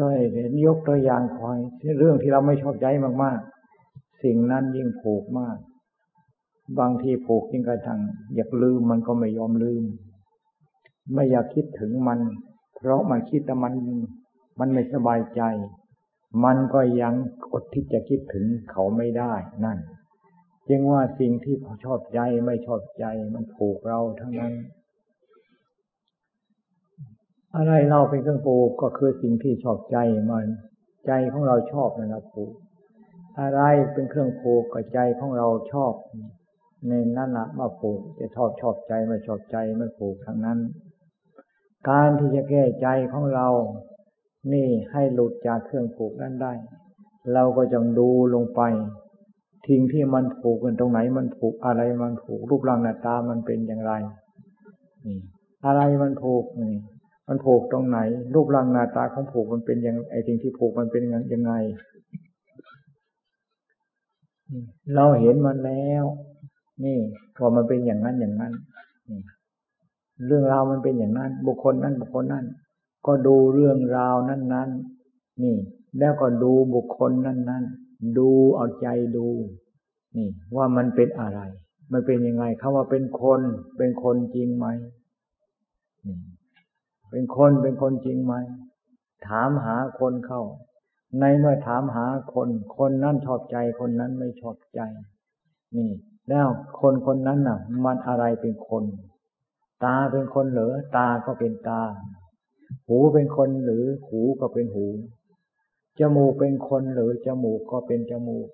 [0.00, 1.58] ด้วยเห็นยกตัวอย่างคอย
[1.98, 2.86] เรื่องที่เราไม่ชอบใจ
[3.22, 5.56] มากๆ สิ่งนั้นยิ่งผูกมาก
[6.78, 8.00] บางทีผูกยิ่งกระทั่ง
[8.34, 9.84] อยากลืมมันก็ไม่ยอมลืม
[11.14, 12.20] ไม่อยากคิดถึงมัน
[12.76, 13.74] เพราะมันคิดแต่มัน
[14.58, 15.42] มันไม่สบายใจ
[16.44, 17.14] มันก็ยัง
[17.52, 19.78] อดที่จะคิดถึงเขาไม่ได้นั่น
[20.68, 24.54] จึงว่าสิ่งที่ชอบใจไม่ชอบใจมันผูกเราทั้งนั้น
[27.56, 29.96] อะไรเราเป็นเครื่องผูกก็คือสิ่งที่ชอบใจ
[30.30, 30.46] มัน
[31.06, 32.52] ใจของเราชอบนะครับผูก
[33.40, 33.60] อะไร
[33.92, 35.92] เป็นเครื่องผูกก็ใจของเราชอบ
[36.88, 40.58] ในนั้นละมาผูกจะชอบชอบใจไม่ชอบใจไม่ผูกทั้งนั้น
[41.88, 43.48] การที่จะแก้ใจของเรา
[44.52, 46.52] นี่ให้หลุดจากเครื่องผูกนั้นได้
[47.34, 48.60] เราก็จงดูลงไป
[49.66, 53.92] ทิ้งที่มันผูกกันตรงไหนมันผูกอะไรมันผูกรูปร่างหน้าตามันเป็นอย่างไร
[55.06, 55.18] นี่
[55.66, 56.74] อะไรมันผูกนี่
[57.28, 57.98] มันผูกตรงไหน
[58.34, 61.52] รูปร่างหน้าตาของผูกมันเป็นยังไอ้สิ่งที่ผูกมันเป็นยังไง
[64.94, 66.04] เราเห็นมันแล้ว
[66.84, 66.98] นี่
[67.36, 68.52] พอมันเป็นอย่างนั้นอย่างนั้น
[70.26, 72.46] เรื่องราวมันเป็นอย่างนั้น บุคคลนั้นบุคคลนั้น
[73.06, 74.68] ก็ดูเรื่องราวนั้นนั้น
[75.42, 75.56] นี่
[75.98, 77.64] แล้วก็ดูบุคคลนั้นนั้น
[78.18, 79.26] ดูเอาใจดู
[80.16, 81.40] นี่ ว่ามันเป็นอะไร
[81.92, 83.40] มันเป็นยังไงคาว่าเป็นคน
[83.76, 84.66] เป็นคนจริงไหม
[87.10, 88.34] เป็นคนเป็นคนจริงไหม
[89.26, 90.42] ถามหาคนเข้า
[91.20, 94.80] ในเมื่อถามหาคน คนนั้นชอบใจคนนั้นไม่ชอบใจ
[95.76, 95.90] นี่
[96.28, 96.48] แล้ว
[96.80, 98.84] คนคนนั้นน่ะ มันอะไรเป็นคน
[99.84, 101.82] ตาเป็นคนเหรือตาก็เป็นตา
[102.86, 104.86] หูเป็นคนหรือหูก็เป็นหู
[106.00, 108.48] จมูกเป็นคนหรือจมูกก็เป็นจมูก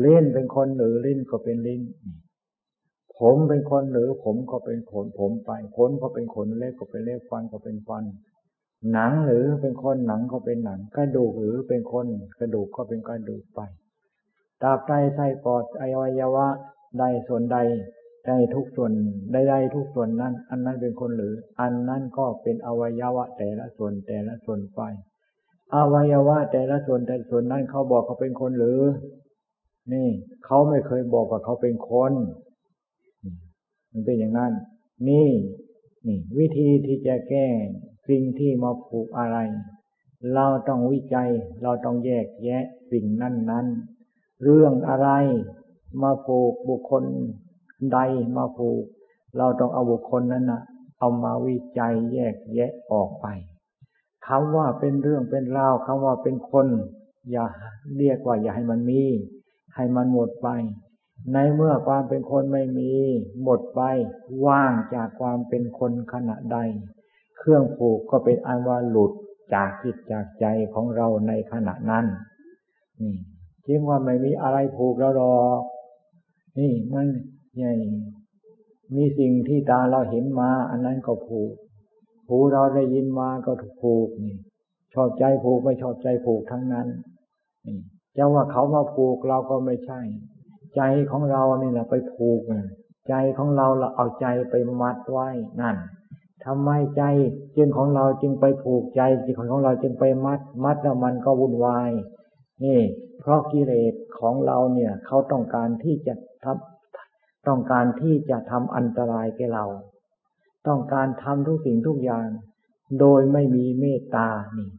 [0.00, 1.82] เล่นเป็นคนหรือเลิ้นก็เป็นลิ้น
[3.22, 8.04] ผมเป็นคนหรือผมก็เป็นขนผมไปขนก็เป็นขนเล็กก็เป็นเล็กฟันก็เป็นฟัน
[8.92, 12.06] หนังหรือเป็นคนหนังก็เป็นหนัง กระดูกหรือเป็นคน
[12.38, 13.60] กระดูกก็เป็นกระดูกไป
[14.62, 16.46] ตาไตไส้ปอดอวัยวะ
[16.98, 17.58] ใดส่วนใด
[18.26, 18.92] ใดทุกส่วน
[19.32, 24.80] ใดๆทุกส่วนนั้น อันนั้นเป็นคนหรือ อันนั้นก็เป็นอวัยวะ แต่ละส่วนแต่ละส่วนไป
[25.74, 28.80] อวัยวะ แต่ละส่วนแต่ส่วนนั้นเขาบอกเขาเป็นคนหรือ
[29.92, 30.08] นี่
[30.44, 32.12] เขาไม่เคยบอกว่าเขาเป็นคน
[33.92, 34.52] มันเป็นอย่างนั้น
[35.08, 35.30] นี่
[36.06, 37.46] นี่ วิธีที่จะแก้
[38.08, 39.38] สิ่งที่มาผูกอะไร
[40.34, 41.30] เราต้องวิจัย
[41.62, 43.66] เราต้องแยกแยะสิ่งนั้นนั้น
[44.42, 45.08] เรื่องอะไร
[46.02, 47.04] มาผูกบุคคล
[47.92, 47.98] ใด
[48.36, 48.84] มาผูก
[49.36, 50.62] เราต้องเอาบุคคลนั้นนะ
[50.98, 53.26] เอามาวิจัยแยกแยะออกไป
[54.26, 56.66] คำว่าเป็นเรื่องเป็นราวคำว่าเป็นคน
[57.30, 57.46] อย่า
[57.98, 59.02] เรียกว่าอย่าให้มันมี
[59.74, 60.48] ให้มันหมดไป
[61.32, 62.92] ในเมื่อความเป็นคนไม่มี
[63.42, 63.80] หมดไป
[64.46, 66.58] ว่างจากความเป็นคนขณะใด
[67.38, 69.12] เครื่องผูกก็เป็นอันว่าหลุด
[69.54, 72.04] จากจิตจากใจของเราในขณะนั้น
[73.00, 73.14] นี่
[73.66, 75.60] จึงว่าไม่มีอะไรผูกเราหรอก
[76.58, 77.06] นี่มัน
[77.56, 77.72] ใหญ่
[78.94, 81.52] มีสิ่งที่ตาเราเห็นมา อันนั้นก็ผูก
[82.28, 84.36] หูเราได้ยินมาก็ถูกผูกนี่
[84.94, 86.86] ชอบใจผูกไม่ชอบใจผูกทั้งนั้น
[87.66, 87.78] นี่
[88.16, 90.00] จะว่าเขามาผูกเราก็ไม่ใช่
[90.76, 92.40] ใจของเราเนี่แหละไปผูก
[93.08, 95.28] ใจของเราเราเอาใจไปมัดไว้
[95.60, 95.76] นั่น
[96.44, 97.02] ทำไมใจ
[97.56, 101.90] จึงของเราจึงไปผูกใจจิตของเราจึงไปมัด มัดแล้วมันก็วุ่นวาย
[102.64, 102.80] นี่
[103.20, 109.64] เพราะกิเลสของเราเนี่ยเขาต้องการที่จะทำต้องการที่จะทำอันตรายแก่เรา
[110.68, 112.26] ต้องการทำทุกสิ่งทุกอย่าง
[113.00, 114.70] โดยไม่มีเมตตานี่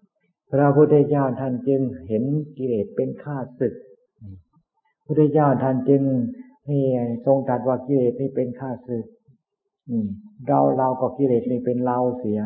[0.52, 2.24] พระพุทธเจ้าท่านจึงเห็น
[2.58, 3.74] กิเลสเป็นข้าศึก
[5.06, 6.02] พระพุทธเจ้าท่านจึง
[6.70, 6.84] นี่
[7.26, 9.06] ทรงตรัสว่ากิเลสนี่เป็นข้าศึก
[10.48, 12.42] เราเราก็กิเลสนี่เป็นเราเสีย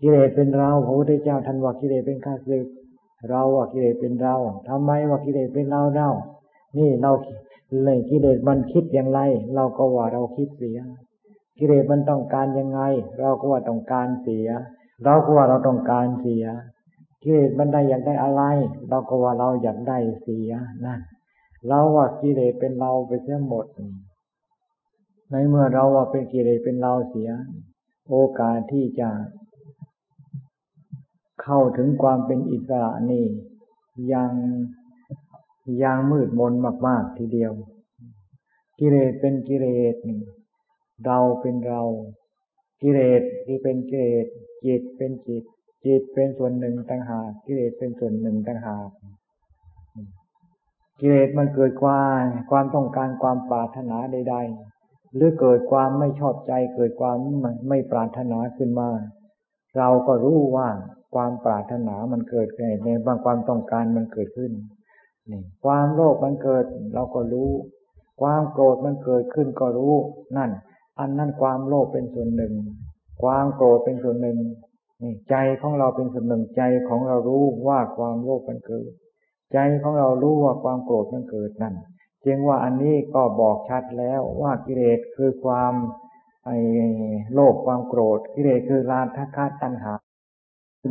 [0.00, 2.66] กิเลสเป็นเราพระพุทธเจ้าท่านว่ากิเลสเป็นข้าศึก
[3.28, 4.34] เราว่ากิเลสเป็นเรา
[4.68, 6.08] ทำไมว่ากิเลสเป็นเราเรา
[6.78, 7.12] นี่เรา
[7.84, 9.20] เลยกิเลสมันคิดอย่างไร
[9.54, 10.78] เราก็ว่าเราคิดเสีย
[11.58, 12.80] กิเลสมันต้องการยังไง
[13.20, 14.48] เราก็ว่าต้องการเสีย
[15.04, 16.44] เราก็ว่าเราต้องการเสีย
[17.22, 18.42] กิเลสมันได้อยากได้อะไร
[18.88, 20.50] เราก็ว่าเราอยากได้เสีย
[20.84, 21.00] นั่น
[21.68, 23.66] เราว่ากิเลสเป็นเราไปเสียหมด
[25.30, 27.30] ในเมื่อเราว่าเป็นกิเลสเป็นเราเสีย
[28.08, 29.10] โอกาสที่จะ
[31.42, 33.24] เข้าถึงความเป็นอิสระนี่
[34.12, 34.32] ยัง
[35.82, 36.52] ยังมืดมน
[36.86, 37.52] มาก ๆ ทีเดียว
[38.78, 39.94] กิเลสเป็นกิเลส
[41.06, 41.82] เราเป็นเรา
[42.82, 44.26] กิเลสที่เป็นกิเลส
[44.64, 45.44] จิตเป็นจิต
[45.84, 48.90] จิตเป็นส่วนหนึ่งต่างหากกิเลสเป็นส่วนหนึ่งต่างหาก
[51.00, 54.36] กิเลสมันเกิดความความต้องการความปรารถนาใด
[54.74, 57.16] ๆ หรือเกิดความไม่ชอบใจ เกิดความ
[57.68, 58.88] ไม่ปรารถนาขึ้นมา
[59.78, 60.68] เราก็รู้ว่า
[61.14, 64.52] ความปรารถนามันเกิดขึ้นในบางความต้องการมันเกิดขึ้น
[65.30, 67.50] นี่ความโลภมันเกิดเราก็รู้
[68.20, 69.94] ความโกรธมันเกิดขึ้นก็รู้
[70.36, 70.50] นั่น
[71.00, 72.54] อันนั้นความโลภเป็นส่วนหนึ่ง
[73.22, 74.38] ความโกรธเป็นส่วนหนึ่ง
[75.02, 78.90] นี่ใจของเราเป็นส่วนหนึ่งใจของเรารู้ว่าความโลภมันเกิด
[79.52, 81.74] ใจของเรารู้ว่าความโกรธมันเกิดนั่น
[82.24, 85.72] จึงว่าอันนี้ก็บอกชัดแล้วว่ากิเลสคือความ
[86.46, 86.58] ไอ้
[87.32, 89.92] โลภความโกรธกิเลสคือราคะคาตัณหา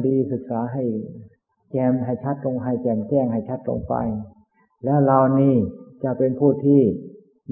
[0.05, 0.83] ดีศึกษาให้
[1.71, 3.95] แจมให้ชัดลงให้แจมแจ้งให้ชัดลงไป
[4.83, 5.55] แล้วเรานี่
[6.03, 6.81] จะเป็นผู้ที่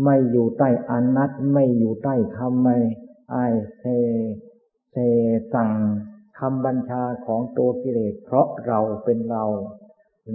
[0.04, 2.78] ไม่อยู่ใต้อนัตไม่อยู่ใต้คำไม่
[3.32, 3.36] ไอ
[3.80, 3.84] เซ
[4.92, 4.96] เซ
[5.54, 5.70] สั่ง
[6.40, 9.44] คำบัญชาของตัวกิเลสเพราะเราเป็นเรา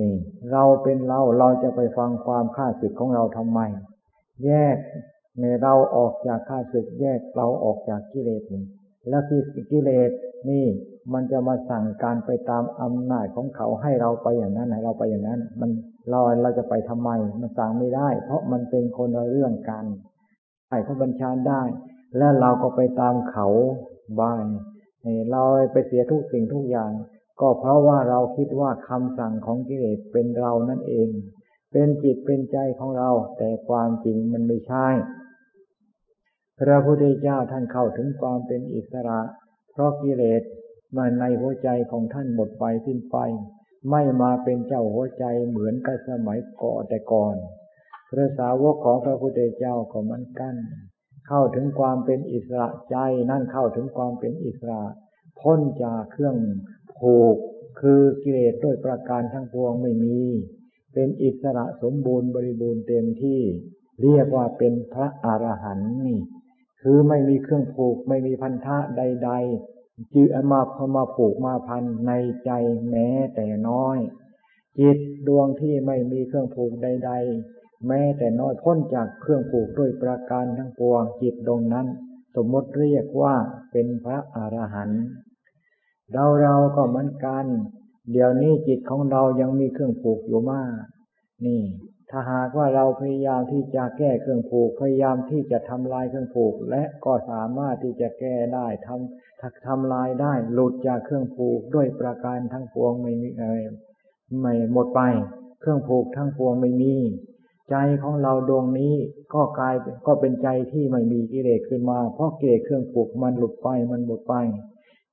[0.00, 0.14] นี่
[0.52, 3.60] เราเป็นเราเราจะไปฟังความข้าศึกของเราทำไม
[4.44, 4.76] แยก
[5.40, 8.64] ในเราออกจากข้าศึกแยกเราออกจากกิเลสนี่
[9.08, 10.10] แล้วที่กิเลส
[10.50, 10.64] นี่
[11.12, 15.70] มันจะมาสั่งการไปตามอำนาจของเขาให้เราไปอย่างนั้นให้เราไปอย่างนั้น มัน
[16.10, 19.84] เราเราจะไปทำไม มันสั่งไม่ได้ เพราะมันเป็นคนละเรื่องกัน
[20.70, 21.62] ให้เขาบัญชาได้
[22.16, 23.46] แล้วเราก็ไปตามเขา
[24.20, 24.44] บ้าน
[25.32, 26.90] เราไปเสียทุกสิ่งทุกอย่าง
[27.40, 31.08] ก็เพราะว่าเราคิดว่าคำสั่งของกิเลสเป็นเรานั่นเอง
[31.72, 34.86] เป็นจิตเป็นใจของเรา แต่ความจริงมันไม่ใช่
[36.60, 39.20] พระพุทธเจ้าท่านเข้าถึงความเป็นอิสระ
[39.72, 40.42] เพราะกิเลส
[40.96, 43.16] มาในหัวใจของท่านหมดไปสิ้นไป
[43.90, 47.34] ไม่มาเป็นเจ้าหัวใจเหมือนกับสมัยก่อนแต่ก่อน
[48.10, 50.56] พระสาวกของพระพุทธเจ้าก็มันกัน
[51.28, 52.96] เข้าถึงความเป็นอิสระใจ
[53.30, 54.82] นั่นเข้าถึงความเป็นอิสระ
[55.40, 56.36] พ้นจากเครื่อง
[57.02, 57.36] ผูก
[57.80, 60.20] คือกิเลสด้วยประการทั้งปวงไม่มี
[60.94, 63.40] เป็นอิสระสมบูรณ์บริบูรณ์เต็มที่
[64.02, 66.18] เรียกว่าเป็นพระอรหันต์นี่
[66.82, 69.30] คือไม่มีเครื่องผูกไม่มีพันธะใด
[69.70, 72.12] ๆ จือมาพมาผูกมาพันใน
[72.44, 72.50] ใจ
[72.90, 73.98] แม้แต่น้อย
[74.78, 77.12] จิตดวงที่ไม่มีเครื่องผูกใด
[77.48, 81.86] ๆ แม้แต่น้อยพ้นจากเครื่องผูกด้วยประการทั้งปวงจิตดวงนั้น
[82.36, 83.34] สมมติเรียกว่า
[83.72, 85.02] เป็นพระอรหันต์
[86.12, 87.44] เราเราก็เหมือนกัน
[88.12, 90.82] เดี๋ยวนี้จิตของเรายังมีเครื่องผูกอยู่มาก
[91.46, 91.62] นี่
[92.10, 103.54] ถ้าหากว่าเราพยายามที่จะแก้เครื่องผูก พยายามที่จะทำลายเครื่องผูก และก็สามารถที่จะแก้ได้ทำทักทำลายได้ หลุดจากเครื่องผูกด้วยประการทั้งปวงไม่มีอะไร
[104.40, 105.00] ไม่หมดไป
[105.60, 106.94] เครื่องผูกทั้งปวงไม่มี
[107.70, 108.94] ใจของเราดวงนี้
[109.34, 109.74] ก็กลาย
[110.06, 114.34] ก็เป็นใจที่ไม่มีกิเลสขึ้นมา เพราะกิเลสเครื่องปลุกมันหลุดไปมันหมดไป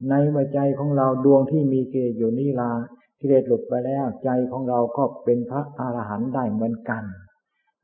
[0.09, 2.71] ในหัวใจของเราดวงที่มีกิเลสอยู่นี่ลา
[3.19, 7.03] กิเลสหลุดไปแล้ว ใจของเราก็เป็นพระอรหันต์ได้เหมือนกัน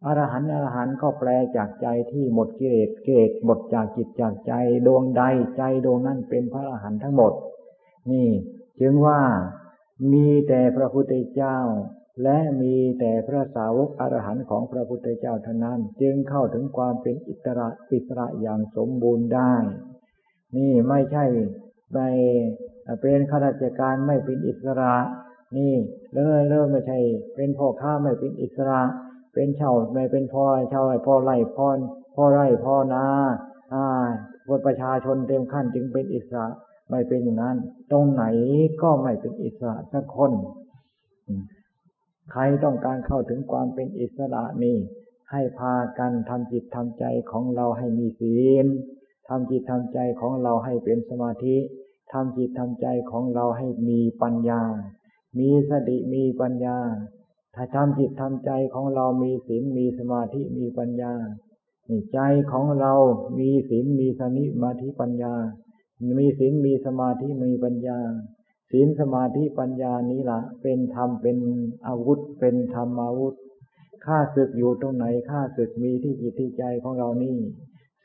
[0.06, 4.54] อรหันต์อรหันต์ก็แปลจากใจที่หมดกิเลสกิเลสหมดจากจิตจากใจ
[4.88, 5.24] ดวงใด
[5.58, 7.34] ใจดวงนั้นเป็นพระอรหันต์ทั้งหมด
[8.12, 8.30] นี่
[8.82, 9.22] จึงว่า
[10.14, 11.58] มีแต่พระพุทธเจ้า
[12.24, 19.54] และมีแต่พระสาวกอรหันต์ของพระพุทธเจ้าเท่านั้น จึงเข้าถึงความเป็นอิสระอิสระอย่างสมบูรณ์ได้
[20.58, 21.26] นี่ไม่ใช่
[21.94, 22.00] ไป
[23.02, 24.96] เป็นข้าราชการไม่เป็นอิสระ
[25.58, 25.74] นี่
[26.14, 27.00] เริ่มเริ่มไม่ใช่
[27.36, 28.82] เป็นพ่อค้าไม่เป็นอิสระ
[29.34, 31.68] เป็นเช่าไม่เป็นพ่อเช่าพ่อไร่พ่อ
[32.16, 33.06] พ่อไร่พ่อนา
[33.74, 33.86] อ่า
[34.48, 36.48] คนประชาชนเต็มขั้นจึงเป็นอิสระ
[36.90, 37.58] ไม่เป็นอย่างนั้น
[37.92, 38.24] ตรงไหน
[38.82, 40.32] ก็ไม่เป็นอิสระสักคน
[42.32, 44.78] ใครต้องการเข้าถึงความเป็นอิสระนี่
[45.32, 48.66] ให้พากันทำจิตทำใจของเราให้มีศีล
[49.28, 51.56] ทำจิตทำใจของเราให้เป็นสมาธิ
[52.12, 54.62] ทำจิตทำใจของเราให้มีปัญญา
[55.40, 56.78] มีสติมีปัญญา
[57.56, 61.14] ถ้าทำจิตทำใจของเรามีศีลมีสมาธิมีปัญญา
[62.14, 62.20] ใจ
[62.52, 62.94] ของเรา
[63.40, 65.34] มีศีลมีสนิมาธิปัญญา
[66.20, 68.00] มีศีลมีสมาธิมีปัญญา
[68.72, 71.38] ศีลสมาธิปัญญานี้ละเป็นธรรมเป็น
[71.88, 73.36] อาวุธ เป็นธรรมอาวุธ
[74.06, 77.38] ข้าศึกอยู่ตรงไหนข้าศึกมีที่จิตที่ใจของเรานี่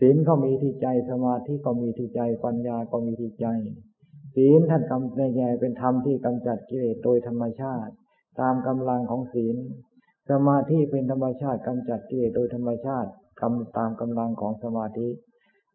[0.01, 3.47] ศีลก็มีที่ใจสมาธิก็มีที่ใจปัญญาก็มีที่ใจ
[4.35, 7.93] ศีลท่านกำในแง่เป็นธรรมที่กำจัดกิเลสโดยธรรมชาติ
[8.41, 9.57] ตามกำลังของศีล
[10.31, 13.11] สมาธิเป็นธรรมชาติกำจัดกิเลสโดยธรรมชาติ
[13.41, 15.09] กำตามกำลังของสมาธิ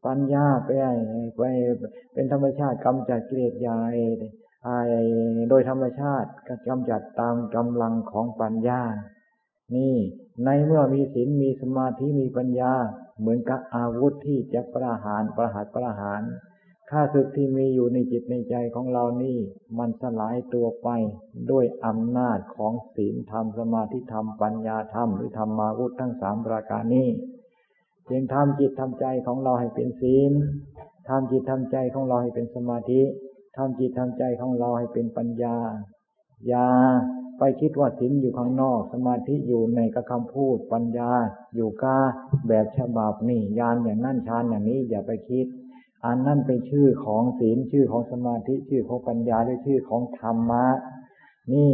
[0.05, 0.69] ปัญญาไป
[1.37, 1.41] ไป
[2.13, 3.81] เป็นธรรมชาติกำจัดกิเลสใหญ่
[5.49, 6.29] โดยธรรมชาติ
[6.69, 8.81] กำจัดตามกำลังของปัญญา
[9.75, 9.95] นี่
[10.45, 12.73] ในเมื่อมีศีลมีสมาธิมีปัญญา
[13.19, 16.21] เหมือนกับอาวุธที่จะประหารประหารประหาร
[16.89, 19.37] ข้าศึกที่มีอยู่ในจิตในใจของเรานี่
[19.79, 20.89] มันสลายตัวไป
[21.51, 27.07] ด้วยอำนาจของศีลธรรมสมาธิธรรมปัญญาธรรมหรือธรรมาวุธทั้งสามประการนี้
[28.09, 30.31] จึงทำจิตทำใจของเราให้เป็นศีล
[31.09, 33.01] ทำจิตทำใจของเราให้เป็นสมาธิ
[33.57, 35.57] ทำจิตทำใจของเราให้เป็นปัญญา
[36.47, 36.67] อย่า
[37.37, 41.11] ไปคิดว่าศีลอยู่ข้างนอก สมาธิอยู่ในกระคำพูด ปัญญา
[41.55, 41.97] อยู่กา
[42.47, 45.47] แบบฉบับนี่ยานอย่างนั่นชานอย่างนี้อย่าไปคิด
[46.05, 50.65] อันนั่นเป็นชื่อของศีลชื่อของสมาธิชื่อของปัญญาหรือชื่อของธรรมะ
[51.53, 51.73] นี่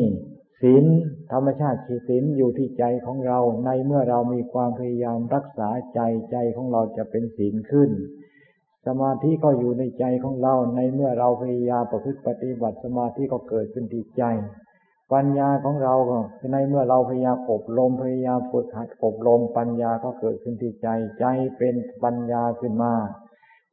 [0.61, 0.85] ศีล
[1.31, 5.99] ธรรมชาติศีลอยู่ที่ใจของเรา ในเมื่อเรามีความพยายามรักษาใจ
[6.31, 7.89] ใจของเราจะเป็นศีลขึ้น
[8.87, 14.23] สมาธิก็อยู่ในใจของเรา ในเมื่อเราพยายามประพฤติปฏิบัติสมาธิก็เกิดขึ้นที่ใจ
[15.13, 15.95] ปัญญาของเรา
[16.51, 20.87] ในเมื่อเราพยายามอบรมพยายามฝึกหัดอบรมปัญญาก็เกิดขึ้นที่ใจ
[21.19, 21.25] ใจ
[21.57, 22.93] เป็นปัญญาขึ้นมา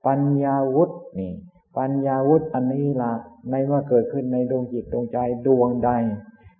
[0.06, 1.32] ปัญญาวุฒินี่
[1.78, 3.12] ปัญญาวุฒิอันนี้ละ
[3.50, 5.90] ในเมื่อเกิดขึ้นในดวงจิตดวงใจดวงใด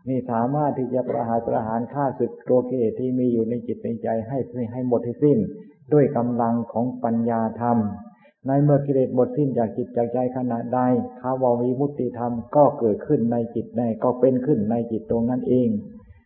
[0.08, 4.38] นี่สามารถที่จะประหารประหารฆ่าศึกตัวกิเลสที่มีอยู่ในจิตในใจให้
[4.72, 5.38] ให้หมดให้สิ้น
[5.92, 7.78] ด้วยกำลังของปัญญาธรรม
[8.46, 10.78] ในเมื่อกิเลสหมดสิ้นจากจิตจากใจขณะใด
[11.20, 15.68] ข้าววิมุตติธรรมก็เกิดขึ้นในจิตในก็เป็นขึ้นในจิตตรงนั้นเอง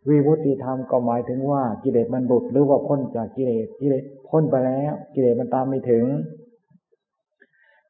[0.09, 6.05] วิมุตติธรรมก็หมายถึงว่ากิเลสมันหลุดหรือว่าพ้นจากกิเลสกิเลสพ้นไปแล้ว กิเลสมันตามไม่ถึง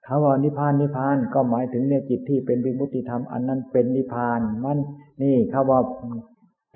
[0.06, 4.78] คำว่านิพพานนิพพานก็หมายถึงเนี่ยจิตที่เป็นวิมุตติธรรมอันนั้นเป็นนิพพานมัน
[5.22, 5.80] นี่คำว่า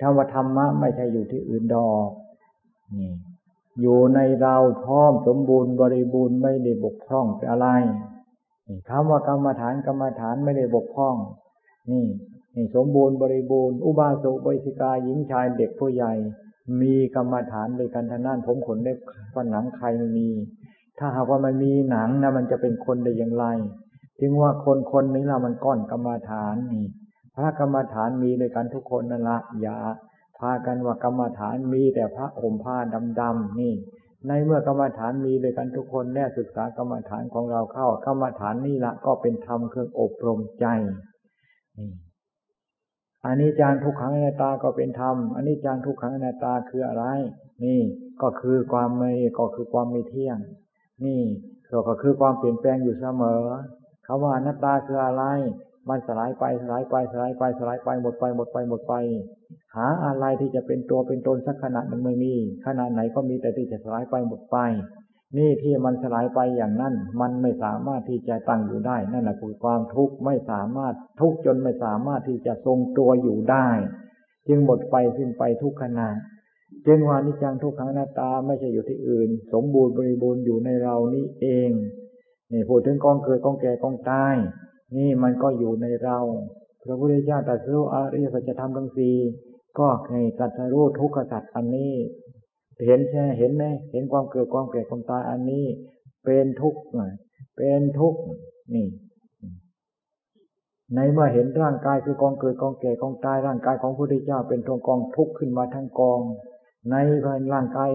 [0.01, 2.09] คำว่าธรรมะไม่ใช่อยู่ที่อื่นดอก
[2.95, 3.11] นี่
[3.81, 7.67] อยู่ในเราพร้อมสมบูรณ์บริบูรณ์ไม่ได้บกพร่องอะไร
[8.67, 11.15] นี่คำว่ากรรมฐานกรรมฐานไม่ได้บกพร่อง
[11.89, 12.05] นี่
[12.55, 16.13] นี่สมบูรณ์บริบูรณ์ อุบาสกบริสิกาหญิงชายเด็กผู้ใหญ่
[16.81, 18.97] มีกรรมฐานโดยกันทนานผมขนเล็บ
[19.33, 20.29] ฟันหนังใครไม่มี
[20.99, 23.45] ถ้าหากว่ามันมีหนังนะมันจะเป็นคนได้อย่างไร
[24.19, 26.85] จึงว่าคนคนนี้ละมันก้อนกรรมฐานนี่
[27.35, 29.77] พระกรรมฐานมีในกันทุกคนนั่นละอย่า
[30.39, 32.77] พากันว่ากรรมฐานมีแต่พระห่มผ้า
[33.21, 33.73] ดำๆนี่
[34.27, 40.65] ในเมื่อกรรมฐานมีด้วยกันทุกคนแน่ศึกษากรรมฐานของเราเข้า กรรมฐานนี่ละก็เป็นธรรมเครื่องอบรมใจ
[41.77, 41.91] นี่
[43.25, 47.05] อันนี้จารทุกขังอนัตตาก็เป็นธรรมอันนี้จารทุกขังอนัตตาคืออะไร
[47.65, 47.81] นี่
[48.21, 50.37] ก็คือความไม่ก็คือความไม่เที่ยง
[51.03, 51.21] นี่
[51.87, 53.41] ก็คือความเปลี่ยนแปลงอยู่เสมอ
[54.05, 55.23] คาว่านัตตาคืออะไร
[55.89, 58.93] มันสลายไปสลายไปสลายไปสลายไปหมดไปหมดไปหมดไป
[59.75, 62.33] หาอะไรที่จะเป็นตัวเป็นตนสักขณะหนึ่งไม่มี
[62.65, 64.57] ขณะไหนก็มีแต่ที่จะสลายไปหมดไป
[65.37, 73.67] นี่ที่มันสลายไปอย่างนั้น มันไม่สามารถที่จะตั้งอยู่ได้ นั่นแหละคือความทุกข์ไม่สามารถทุกข์จนไม่สามารถที่จะทรงตัวอยู่ได้
[74.47, 76.09] จึงหมดไปสิ้นไปทุกขณะ
[76.87, 81.71] จึงวานิจังทุกขังหน้าตาไม่ใช่อยู่ที่อื่น สมบูรณ์บริบูรณ์อยู่ในเรานี่เอง
[82.51, 84.35] นี่พูดถึงกองเกิดกองแก่กองตาย
[84.95, 86.17] นี่มันก็อยู่ในเรา
[86.83, 89.15] พระพุทธเจ้าตรัสรู้อริยสัจธรรมทั้งสี่
[89.79, 91.93] ก็ให้ตรัสรู้ทุกขสัจอันนี้
[92.85, 95.65] เห็นใช่เห็นไหมเห็นความเกิดความแก่ความตายอันนี้
[96.25, 96.81] เป็นทุกข์
[97.57, 98.19] เป็นทุกข์
[98.73, 98.87] นี่
[100.95, 106.19] ในเมื่อเห็นร่างกายคือกองเกิดกองแก่กองตายร่างกายของพระพุทธเจ้าเป็นทวงกองทุกข์ขึ้นมาทั้งกอง
[106.91, 106.95] ใน
[107.53, 107.89] ร่างกาย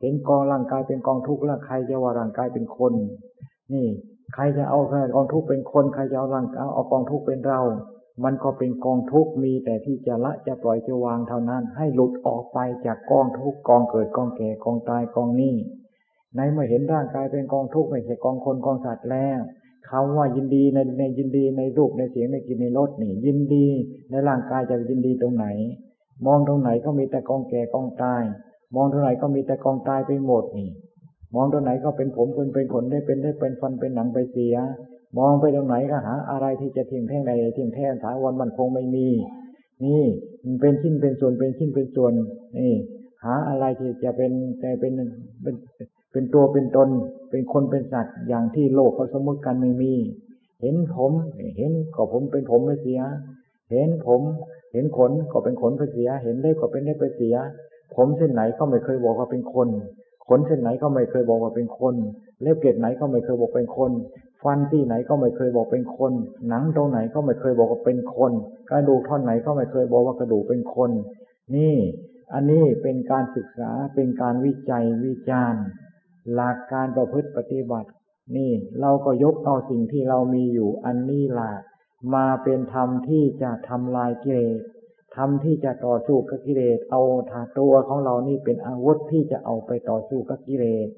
[0.00, 2.92] เห็นกองร่างกายเป็นกองทุกข์แล้วใครจะว่าร่างกายเป็นคน
[3.72, 3.86] นี่
[4.34, 4.80] ใครจะเอา
[5.14, 7.60] กองทุกข์เป็นคน ใครจะเอาร่างเอากองทุกข์เป็นเรา
[8.24, 15.54] มันก็เป็นกองทุกข์มีแต่ที่จะละจะปล่อยจะวางเท่านั้น ให้หลุดออกไปจากกองทุกข์กองเกิดกองแก่กองตายกองนี้
[16.36, 19.40] ในเมื่อเห็นร่างกายเป็นกองทุกข์ไม่ใช่กองคนกองสัตว์แล้ว
[19.90, 23.66] คำว่ายินดีในในยินดีในรูปในเสียงในกลิ่นในรสนี่ยินดี
[24.10, 25.46] ในร่างกายจะยินดีตรงไหน
[26.26, 28.22] มองตรงไหนก็มีแต่กองแก่กองตาย
[28.74, 30.70] มองตรงไหนก็มีแต่กองตายไปหมดนี่
[31.34, 34.56] มองตรงไหนก็เป็นผมเป็นเป็นขนได้เป็นได้เป็นฟันเป็นหนังไปเสีย
[35.18, 39.08] มองไปตรงไหนก็หา อะไรที่จะเที่ยงแท่งใดเที่ยงแท่งถาวรมันคงไม่มี
[39.84, 40.04] นี่
[40.44, 42.12] มันเป็นชิ้นเป็นส่วนเป็นชิ้นเป็นส่วน
[42.58, 42.72] นี่
[43.24, 44.92] หาอะไรที่จะเป็นแต่เป็น
[45.42, 45.54] เป็น
[46.12, 46.88] เป็นตัวเป็นตน
[47.30, 49.94] เป็นคนเป็นสัตว์อย่างที่โลกเขาสมมติกันไม่มี
[50.62, 51.12] เห็นผม
[51.56, 53.00] เห็นก็ผมเป็นผมไม่เสีย
[53.70, 54.20] เห็นผม
[54.72, 57.34] เห็นขนก็เป็นขนไปเสีย เห็นเล็บก็เป็นเล็บไปเสีย
[57.94, 59.68] ผมเส้นไหนก็ไม่เคยบอกว่าเป็นคน
[60.28, 61.94] ขนเส้นไหนก็ไม่เคยบอกว่าเป็นคน
[62.42, 63.90] เล็บเกล็ดไหนก็ไม่เคยบอกเป็นคน
[64.42, 66.12] ฟันที่ไหนก็ไม่เคยบอกเป็นคน
[66.48, 68.32] หนังตรงไหนก็ไม่เคยบอกว่าเป็นคน
[68.70, 70.90] กระดูกท่อนไหนก็ไม่เคยบอกว่ากระดูกเป็นคน
[71.56, 71.76] นี่
[72.34, 75.64] อันนี้เป็นการศึกษาเป็นการวิจัยวิจารณ์
[76.32, 77.90] หลักการประพฤติปฏิบัติ
[78.36, 81.52] นี่เราก็ยกเอาสิ่งที่เรามีอยู่อันนี้ละ
[82.14, 84.58] มาเป็นธรรมที่จะทำลายกิเลส
[85.16, 87.00] ธรรมที่จะต่อสู้กับกิเลส เอา
[87.30, 90.88] ถาตัวของเรานี่เป็นอาวุธที่จะเอาไปต่อสู้กับกิเลส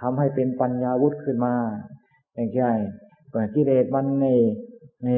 [0.00, 1.54] ทำให้เป็นปัญญาวุธขึ้นมา
[2.34, 2.64] อย่างไร
[3.30, 4.40] เปิดกิเลสมันเนี่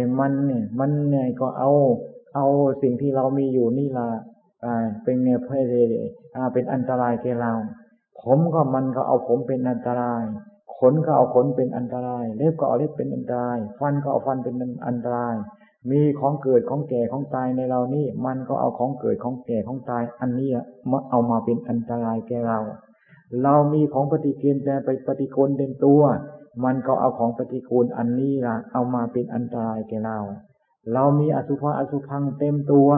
[0.01, 1.70] ยมันเนี่ยมันเนี่ยก็เอา
[2.34, 2.47] เอา
[2.82, 4.09] สิ่งที่เรามีอยู่นี่ละ
[5.05, 7.53] เป็นเนี่ยเพื่อเป็นอันตรายแก่เรา
[8.22, 10.24] ผมก็มันก็เอาผมเป็นอันตราย
[10.78, 14.55] ขนก็เอาขนเป็นอันตราย เล็บก็เอาเล็บเป็นอันตราย ฟันก็เอาฟันเป็น
[14.86, 15.34] อันตราย
[15.91, 20.51] มีของเกิดของแก่ของตายในเรานี่ มันก็เอาของเกิดของแก่ของตาย อันนี้
[20.91, 22.59] มาเอามาเป็นอันตรายแก่เรา
[23.43, 26.03] เรามีของปฏิกิริยาไปปฏิกูลเต็มตัว
[26.64, 30.18] มันก็เอาของปฏิกูลอันนี้ละเอามาเป็นอันตรายแก่เรา
[30.93, 32.89] เรามีอสุภะอสุพังเต็มตัว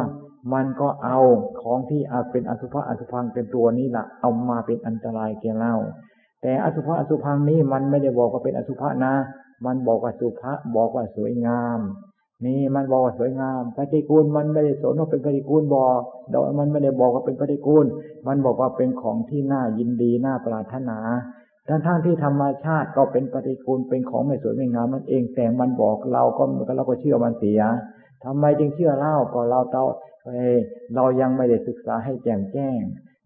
[0.52, 1.18] มันก็เอา
[1.62, 5.74] ของที่อาจเป็นอสุภะอสุพังเป็นตัวนี้ละเอามาเป็นอันตรายแก่เรา
[6.42, 9.14] แต่อสุภะอสุพังนี้มันไม่ได้บอกว่าเป็นอสุภะนะ
[9.64, 11.80] มันบอกว่าสุภะบอกว่าสวยงาม
[12.46, 15.98] นี่มันบอกว่าสวยงามปฏิกูลมันไม่ได้สนว่าเป็นปฏิกูลบอก
[16.32, 17.84] ดอกมันไม่ได้บอกว่าเป็นปฏิกูล
[18.26, 20.98] มันบอกว่าเป็นของที่น่ายินดีน่าปรารถนา
[21.68, 26.44] ทั้งทั้งที่ธรรมชาติก็เป็นปฏิกูลเป็นของไม่สวยไม่งามมันเองแต่มันบอกเราก็
[26.76, 27.60] เราก็เชื่อมันเสีย
[28.24, 29.84] ทำไมจึงเชื่อเล่าก็เราเตา
[30.94, 32.80] เรายังไม่ได้ศึกษาให้แจ่มแจ้ง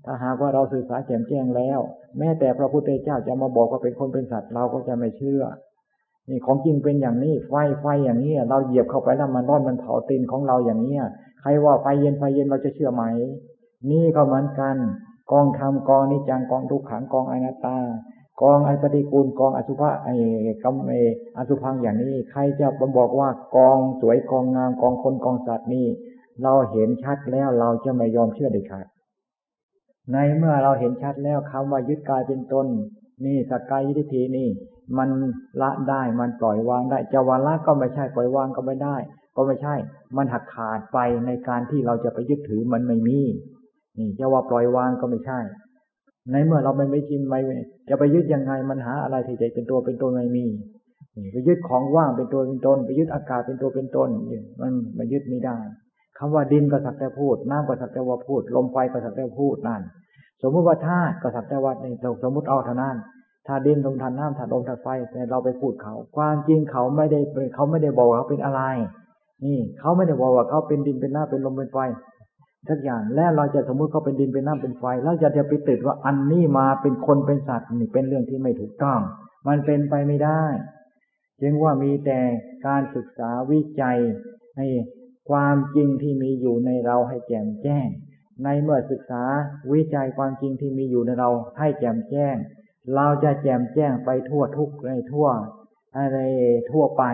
[0.05, 1.81] ถ้าหากว่าเราศึกษาแจ่มแจ้งแล้ว
[2.19, 5.43] แม้แต่พระพุทธเจ้าจะมาบอกว่าเป็นคนเป็นสัตว์เราก็จะไม่เชื่อ
[6.29, 10.99] นี่ของจริงเป็นอย่างนี้ ไฟไฟอย่างนี้เราเหยียบเข้าไปแล้วมันร้อนมันเผาตีนของเราอย่างนี้
[11.41, 13.03] ใครว่าไฟเย็นไฟเย็นเราจะเชื่อไหม
[13.91, 14.77] นี่ก็เหมือนกัน
[15.33, 17.77] กองธรรมกองนิจังกองทุกขังกองอนัตตา
[18.43, 20.15] กองอปฏิกูลกองอสุภะไอ้
[20.63, 20.91] กำไอ
[21.37, 25.87] อสุพังอย่างนี้ ใครจะมาบอกว่ากองสวยกองงามกองคนกองสัตว์นี่
[26.43, 28.87] เราเห็นชัดแล้วเราจะไม่ยอมเชื่อเด็ดขาด
[30.13, 32.67] ในเมื่อเราเห็นชัดแล้วคำว่ายึดกายเป็นตน
[33.25, 34.49] นี่สกายยิทธินี่
[34.99, 35.09] มัน
[35.63, 38.97] ละได้มันปล่อยวางได้จะวันละก็ไม่ใช่ปล่อยวางก็ไม่ได้
[39.37, 39.75] ก็ไม่ใช่
[40.17, 43.21] มันหักขาดไปในการที่เราจะไปยึดถือมันไม่มี
[43.99, 45.41] นี่จะว่าปล่อยวางก็ไม่ใช่
[46.33, 47.41] ในเมื่อเราไม่ไม่จินไม่
[47.89, 50.47] จะไปยึดยังไงมันหาอะไรที่จะเป็นตัวเป็นตนไม่มี
[51.33, 54.09] ไปยึดของว่างเป็นตัวเป็นตนไปยึดอากาศเป็นตัวเป็นตน
[54.61, 55.59] มันไม่ยึดไม่ได้
[56.19, 59.83] คำว่าดินก็สักแต่พูด น้ำก็สักแต่ว่าพูด ลมไฟก็สักแต่พูดนั่น
[60.43, 61.87] สมมุติว่าธาตุก็สักแต่ว่าใน
[62.23, 62.97] สมมุติเอาเท่านั้น
[63.47, 67.21] ถ้าดินลมธาตุน้ำธาตุลมธาตุไฟแต่เราไปพูดเขา ความจริงเขาไม่ได้
[67.55, 68.63] เขาไม่ได้บอกเขาเป็นอะไร
[69.45, 71.79] นี่เขาไม่ได้บอกว่าเขาเป็นดินเป็นน้ำเป็นลมเป็นไฟ
[72.69, 78.99] ทักอย่างแล้วเราจะสมมุติเขาเป็นดินเป็นน้ำเป็นไฟ แล้วจะจะไปติดว่าอันนี้มาเป็นคนเป็นสัตว์นี่เป็นเรื่องที่ไม่ถูกต้อง
[79.49, 80.43] มันเป็นไปไม่ได้
[81.41, 82.19] จึงว่ามีแต่
[82.67, 83.99] การศึกษาวิจัย
[84.57, 84.67] ให้
[85.31, 87.87] ความจริงที่มีอยู่ในเราให้แจ่มแจ้ง
[88.45, 89.25] ในเมื่อศึกษา
[89.73, 92.37] วิจัยความจริงที่มีอยู่ในเราให้แจ่มแจ้ง
[92.95, 95.29] เราจะแจ่มแจ้งไปทั่วทุกในทั่ว
[95.97, 96.19] อะไร
[96.71, 97.05] ทั่วไป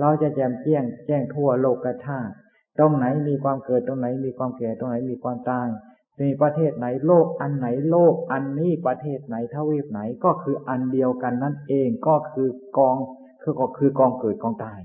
[0.00, 2.32] เราจะแจ่มแจ้งแจ้งทั่วโลกธาตุ
[2.78, 5.68] ตรงไหนมีความเกิดตรงไหนมีความแก่ตรงไหนมีความตาย
[6.18, 12.48] ในประเทศไหนโลกอันไหนโลกอันนี้ประเทศไหนทวีปไหนก็คืออันเดียวกันนั่นเองก็คือ
[12.78, 12.96] กอง
[13.42, 14.80] คือก็คือกองเกิดกองตาย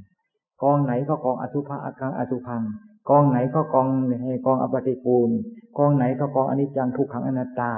[0.64, 2.64] กองไหนก็กองอสุภะอาการอสุพัง
[3.10, 4.14] กองไหนก็กองใน
[4.46, 5.30] กองอปฏิกูล
[5.78, 7.72] กองไหนก็กองอนิจจังทุกขังอนัตตา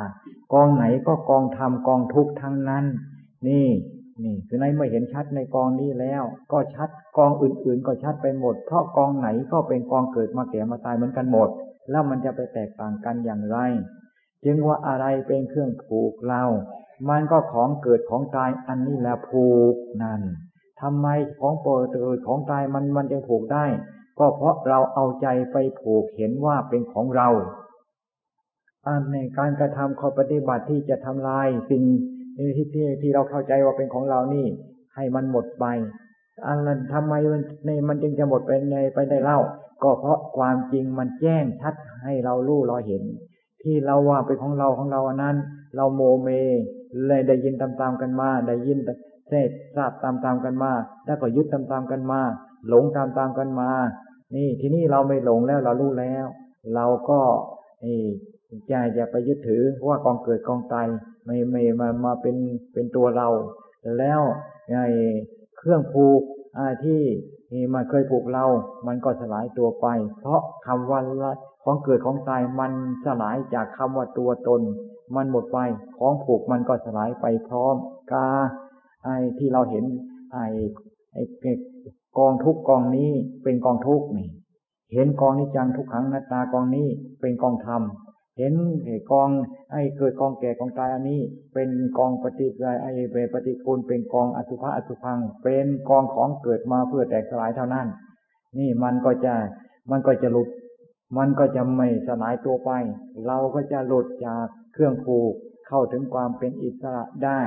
[0.54, 2.86] กองไหนก็กองธรรมกองทุกทั้งนั้น
[3.48, 3.68] นี่
[4.24, 11.50] นี่คือในเมื่อเห็นชัดในกองนี้แล้ว ก็ชัดกองอื่น ๆ ก็ชัดไปหมด เพราะกองไหนก็เป็นกองเกิดมาแก่มาตายเหมือนกันหมด
[11.90, 13.58] แล้วมันจะไปแตกต่างกันอย่างไร
[14.46, 16.44] จึงว่าอะไรเป็นเครื่องผูกเรา
[17.10, 20.22] มันก็ของเกิดของตายอันนี้แหละผูกนั่น
[20.82, 21.08] ทำไม
[21.40, 23.66] ของเปิดเกิดของตายมันมันจะผูกได้
[24.20, 27.30] ก็เพราะเราเอาใจไปผูกเห็นว่าเป็นของเรา
[29.14, 31.84] ในการกระทำข้อปฏิบัติที่จะทำลายสิ่ง
[32.38, 34.46] ที่ที่ที่เราเข้าใจว่าเป็นของเรานี่
[34.96, 35.66] ให้มันหมดไป
[36.48, 39.40] อันนั้นทำไมมันในมันจึงจะหมดไปในไปได้เล่า
[39.84, 43.04] ก็เพราะความจริงมันแจ้งชัดให้เรารู้เราเห็น
[43.64, 45.38] ที่เราว่าเป็นของเราของเราอันนั้น
[45.76, 46.30] เราโมเม
[47.08, 48.78] เลยได้ยินตามๆกันมา ได้ยิน
[49.30, 50.72] เสดทราบตามๆกันมา
[51.06, 52.22] แล้วก็ยึดตามๆกันมา
[52.68, 53.70] หลงตามๆกันมา
[54.36, 56.26] นี่ ที่นี่เราไม่หลงแล้วเรารู้แล้ว
[56.76, 57.20] เราก็
[57.86, 58.02] นี่
[58.68, 60.88] ใจจะไปยึดถือว่ากองเกิดกองตาย
[61.26, 62.36] ไม่ไม่มามาเป็น
[62.74, 63.28] เป็นตัวเรา
[64.00, 64.22] แล้ว
[64.70, 64.78] ไง
[65.58, 66.22] เครื่องผูก
[66.84, 67.02] ที่
[67.54, 68.46] นี่มาเคยผูกเรา
[68.88, 69.88] มันก็สลายตัวไป
[70.20, 71.00] เพราะคำว่า
[71.64, 72.72] ของเกิดของตายมัน
[73.06, 74.62] สลายจากคำว่าตัวตน
[75.16, 75.58] มันหมดไป
[75.98, 77.76] ของผูกมันก็สลายไปพร้อม
[78.12, 78.28] กา
[79.04, 79.86] ไอ้ที่เราเห็น
[80.32, 80.46] ไอ้
[81.14, 81.24] ไอ้
[82.18, 83.12] กองทุกกองนี้
[83.44, 84.28] เป็นกองทุกนี่
[84.94, 86.88] เห็นกองนิจังทุกขังนาตากองนี้
[87.22, 87.82] เป็นกองธรรม
[88.38, 88.54] เห็น
[89.12, 89.30] กอง
[89.72, 91.22] ไอ้เกิดกองแก่กองตายอันนี้
[91.54, 92.48] เป็นกองปฏิ
[92.82, 97.88] ไอ้เปปฏิกูลเป็นกองอสุภะอสุพัง เป็นกองของเกิดมาเพื่อแตกสลายเท่านั้น
[98.58, 99.34] นี่มันก็จะ
[99.92, 100.50] มันก็จะหลุด
[101.18, 102.70] มันก็จะไม่สลายตัวไป
[103.26, 105.34] เราก็จะหลุดจากเครื่องผูก
[105.68, 107.40] เข้าถึงความเป็นอิสระได้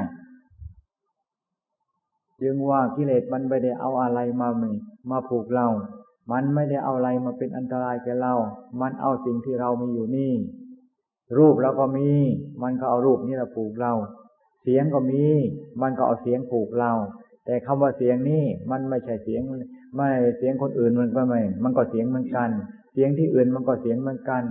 [2.43, 4.62] จึงว่ากิเลสมันไม่ได้เอาอะไรมาม
[5.11, 5.66] มาผูกเรา
[6.32, 8.34] มันไม่ได้เอาอะไรมาเป็นอันตรายแก่เรา
[8.80, 10.32] มันเอาสิ่งที่เรามีอยู่นี่
[11.37, 12.09] รูปเราก็มี
[12.62, 13.93] มันก็เอารูปนี้เราผูกเรา
[14.62, 15.24] เสียงก็มี
[15.83, 16.93] มันก็เอาเสียงผูกเรา
[17.45, 19.43] แต่คำว่าเสียงนี่มันไม่ใช่เสียง
[19.97, 20.09] ไม่
[20.39, 22.51] เสียงคนอื่นมันก็ไม่ มันก็เสียงเหมือนกัน
[22.93, 24.43] เสียงที่อื่นมันก็เสียงเหมือนกัน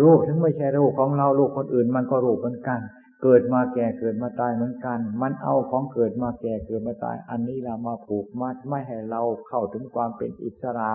[0.00, 2.80] รูปถึงไม่ใช่รูปของเรารูปคนอื่น มันก็รูปเหมือนกัน
[3.22, 10.90] เกิดมาแก่เกิดมาตายเหมือนกัน มันเอาของเกิดมาแก่เกิดมาตาย อันนี้เรามาผูกมัดไม่ให้เราเข้าถึงความเป็นอิสระ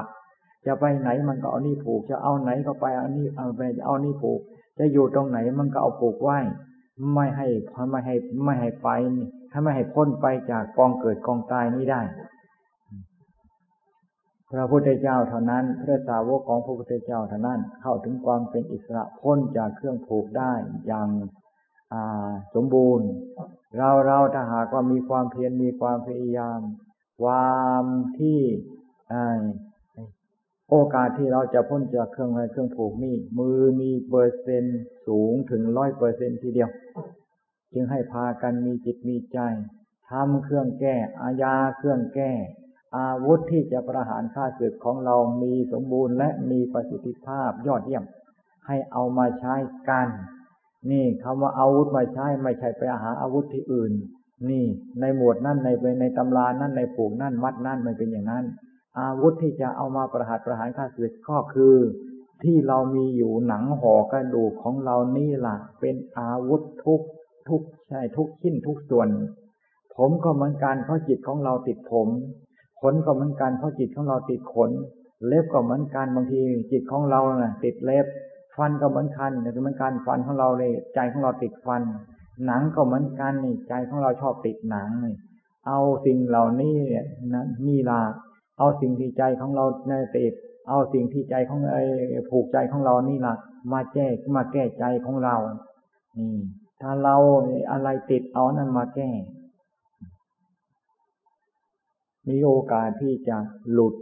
[0.65, 4.39] จะไปไหนมันก็เอานี่ผูก จะเอาไหนก็ไปเอานี่เอาไปเอานี่ผูก
[4.79, 6.39] จะอยู่ตรงไหนมันก็เอาผูกไว้
[7.13, 7.47] ไม่ให้
[7.91, 8.89] ไม่ให้ไม่ให้ไป
[9.51, 12.01] ถ้าไม่ให้พ้นไปจากกองเกิดกองตายนี้ได้
[14.51, 20.53] พระพุทธเจ้าเท่านั้น พระสาวกของพระพุทธเจ้าเท่านั้น เข้าถึงความเป็นอิสระพ้นจากเครื่องผูกได้
[20.87, 21.09] อย่าง
[22.55, 23.07] สมบูรณ์
[23.77, 26.59] เราเราถ้าหากว่ามีความเพียรมีความพยายาม
[27.21, 27.83] ความ
[28.19, 28.39] ที่
[30.71, 36.69] โอกาสที่เราจะพ้นจากเครื่องไม้เครื่องผูกนี่มือมีเปอร์เซ็นต์สูงถึงร้อยเปอร์เซ็นทีเดียว
[37.73, 39.39] จึงให้พากันมีจิตมีใจ
[40.09, 42.31] ทำเครื่องแก้อาญาเครื่องแก้
[42.97, 48.03] อาวุธที่จะประหารข้าศึกของเรามีสมบูรณ์และมีประสิทธิภาพยอดเยี่ยม
[48.67, 49.55] ให้เอามาใช้
[49.89, 50.07] กัน
[50.91, 53.91] นี่คำว่าอาวุธมาใช้ไม่ใช่ไปหาอาวุธที่อื่น
[54.49, 54.65] นี่
[54.99, 55.69] ในหมวดนั่นใน
[56.01, 58.45] ในตำรานั่นในผูกนั่นมัดนั่นมันเป็นอย่างนั้น
[58.99, 61.75] อาวุธที่จะเอามาประหารประหารข้าศึกก็คือ
[62.43, 67.01] ที่เรามีอยู่หนังห่อกระดูกของเรานี่ล่ะ เป็นอาวุธทุก
[67.49, 69.09] ทุกใช่ทุกชิ้นทุกส่วน
[69.97, 72.07] ผมก็เหมือนกันเพราะจิตของเราติดผม
[72.81, 74.71] ขนก็เหมือนกันเพราะจิตของเราติดขน
[75.27, 76.39] เล็บก็เหมือนกันบางที
[76.71, 78.05] จิตของเราน่ะ ติดเล็บ
[78.57, 81.81] ฟันก็เหมือนกันแต่เหมือนกันฟันของเราเลยใจของเราติดฟัน
[82.45, 85.15] หนังก็เหมือนกันนี่ใจของเราชอบติดหนังนี่
[85.67, 87.99] เอาสิ่งเหล่านี้เนี่ยนะนี่ละ
[88.57, 90.33] เอาสิ่งที่ใจของเราในติด
[90.69, 91.83] เอาสิ่งที่ใจของไอ้
[92.29, 93.35] ผูกใจของเรานี่ละ
[93.73, 95.35] มาแก้มาแก้ใจของเรา
[96.17, 96.35] นี่
[96.81, 97.15] ถ้าเรา
[97.71, 99.09] อะไรติดเอานั้นมาแก้
[102.27, 103.37] มีโอกาสที่จะ
[103.71, 103.93] หลุด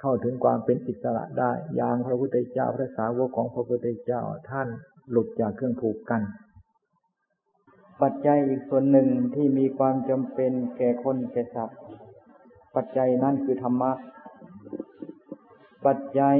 [0.00, 4.68] เข้าถึงความเป็นอิสระได้อย่างพระพุทธเจ้าพระสาวกของพระพุทธเจ้าท่าน
[5.10, 6.22] หลุดจากเครื่องผูกกัน
[8.02, 11.78] ปัจจัยอีกส่วนหนึ่งที่มีความจำเป็นแก่คนแก่สัตว์
[12.80, 13.92] ปัจจัยนั่นคือธรรมะ
[15.86, 16.38] ปัจจัย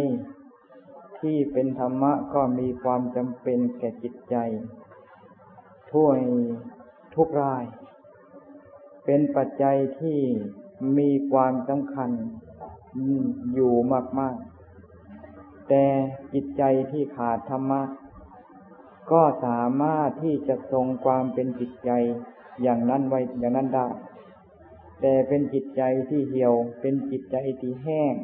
[1.20, 4.36] ที่เป็นธรรมะก็มีความจำเป็นแก่จิตใจ
[5.90, 6.08] ทั่ว
[7.14, 7.64] ทุกราย
[9.04, 10.18] เป็นปัจจัยที่
[10.98, 12.10] มีความสำคัญ
[13.54, 13.74] อยู่
[14.18, 14.36] มาก
[15.02, 15.84] ๆ แต่
[16.34, 17.82] จิตใจที่ขาดธรรมะ
[19.12, 21.90] ก็สามารถที่จะทรงความเป็นจิตใจ
[22.62, 23.86] อย่างนั้นไว้อย่างนั้นได้
[25.00, 28.14] แต่เป็นจิตใจที่เหี่ยว เป็นจิตใจที่แห้ง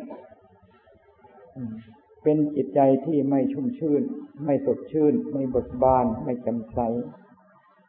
[2.22, 4.02] เป็นจิตใจที่ไม่ชุ่มชื่น
[4.44, 6.78] ไม่สดชื่น ไม่เบิกบาน ไม่จำใส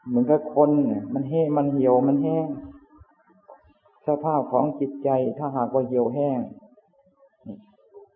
[0.07, 0.69] เหมือนกับคน
[1.13, 2.47] มันแห้งมันเหี่ยว มันแห้ง
[4.07, 6.39] สภาพของจิตใจถ้าหากว่าเหี่ยวแห้ง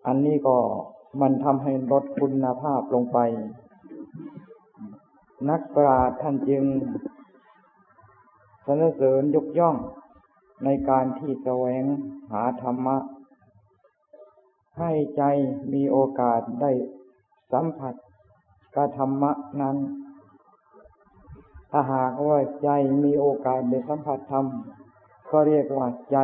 [0.08, 0.58] อันนี้ก็
[1.22, 3.20] มันทำให้ลดคุณภาพลงไป
[5.50, 6.64] นักปราชญ์ท่านจึง
[8.66, 9.76] สรรเสริญยกย่อง
[10.64, 11.84] ในการที่แสวง
[12.32, 12.98] หาธรรมะ
[14.80, 15.24] ให้ใจ
[15.74, 16.72] มีโอกาสได้
[17.54, 17.96] สัมผัส
[18.76, 19.32] กับธรรมะ
[19.62, 19.78] นั้น
[21.72, 22.70] ถ้าหากว่าใจ
[23.04, 24.46] มีโอกาสได้สัมผัสธรรม
[25.32, 26.18] ก็เรียกว่าใจ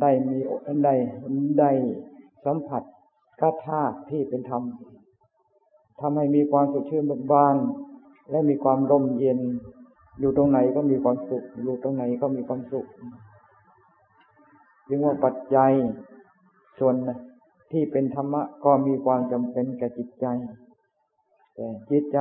[0.00, 0.38] ได้มี
[0.84, 0.94] ได้
[1.60, 1.72] ได้
[2.44, 2.82] สัมผัส
[3.40, 4.62] กับธาตุที่เป็นธรรม
[6.00, 7.56] ทำให้มีความสุขชื่นบิกบาน
[8.30, 9.38] และมีความร่มเย็น
[10.20, 12.86] อยู่ตรงไหนก็มีความสุข อยู่ตรงไหนก็มีความสุข
[14.88, 15.72] จึงว่าปัจจัย
[16.78, 16.94] ส่วน
[17.72, 20.26] ที่เป็นธรรมะก็มีความจำเป็นแก่จิตใจ
[21.54, 22.20] แต่จิตใจ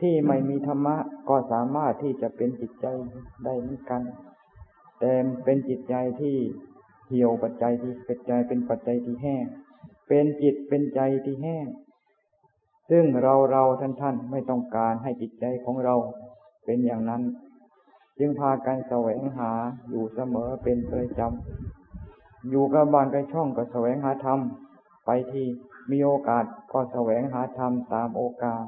[0.00, 0.96] ที่ไม่มีธรรมะ
[1.28, 2.86] ก็สามารถที่จะเป็นจิตใจ
[3.44, 4.02] ได้เหมือนกัน
[5.00, 5.12] แต่
[5.44, 6.36] เป็นจิตใจที่
[7.08, 9.44] เหี่ยวปัจจัยที่เป็นใจเป็นปัจจัยที่แห้ง
[10.08, 11.66] เป็นจิตเป็นใจที่แห้ง
[12.90, 15.94] ซึ่งเราเราท่านท่านไม่ต้องการให้จิตใจของเรา
[16.64, 17.22] เป็นอย่างนั้น
[18.18, 19.50] จึงพากันแสวงหา
[19.88, 21.77] อยู่เสมอเป็นประจำ
[22.50, 24.40] อยู่กับบ้านกับช่องก็แสวงหาธรรม
[25.06, 25.46] ไปที่
[25.90, 28.64] มีโอกาสก็แสวงหาธรรมตามโอกาส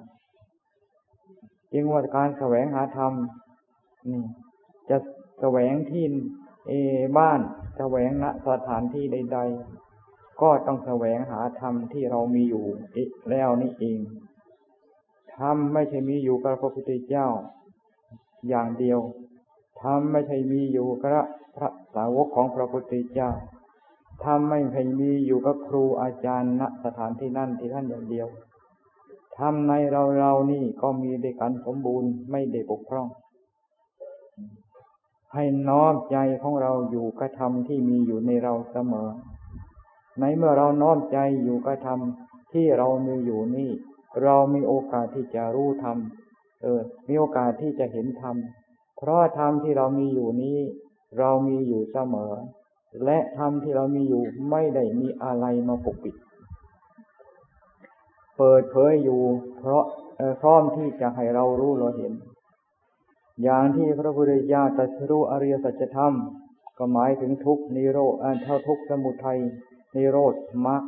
[1.72, 3.12] จึงว่าการแสวงหาธรรม
[4.08, 4.22] นี่
[4.90, 4.96] จะ
[5.40, 6.04] แสวงที่
[6.68, 6.72] เอ
[7.18, 7.40] บ้าน
[7.78, 9.38] แสวงณสถานที่ใด
[9.90, 12.64] ๆ ก็ต้องแสวงหาธรรมที่เรามีอยู่
[13.30, 13.98] แล้วนี่เอง
[15.36, 17.28] ธรรมไม่ใช่มีอยู่กับพระพุทธเจ้า
[18.48, 19.00] อย่างเดียว
[19.82, 21.24] ธรรมไม่ใช่มีอยู่กับ
[21.56, 23.30] พระสาวกของพระพุทธเจ้า
[24.24, 28.28] ธรรมไม่ใช่มีอยู่กับครูอาจารย์ณสถานที่นั่นที่ท่านอย่างเดียว
[29.38, 33.08] ธรรมในเราเรานี่ก็มีด้วยกันสมบูรณ์ไม่ได้บกพร่อง
[35.34, 39.08] ให้น้อมใจของเราอยู่กับธรรมที่มีอยู่ในเราเสมอ
[40.20, 41.98] ในเมื่อเราน้อมใจอยู่กับธรรม
[42.52, 43.70] ที่เรามีอยู่นี่
[44.22, 45.96] เรามีโอกาสที่จะรู้ธรรม
[46.62, 48.36] เออ มีโอกาสที่จะเห็นธรรม
[48.98, 50.58] เพราะธรรมที่เรามีอยู่นี้
[51.18, 52.32] เรามีอยู่เสมอ
[53.04, 56.16] และธรรมที่เรามีอยู่ไม่ได้มีอะไรมาปกปิด
[58.36, 59.20] เปิดเผยอยู่
[59.58, 59.84] เพราะ
[60.40, 62.12] พร้อมที่จะให้เรารู้เราเห็น
[63.42, 66.14] อย่างที่พระพุทธเจ้าตรัสรู้อริยสัจธรรม
[66.78, 69.40] ก็หมายถึงทุกนิโรธเท่าทุกสมุทัย
[69.96, 70.34] นิโรธ
[70.66, 70.82] มรรค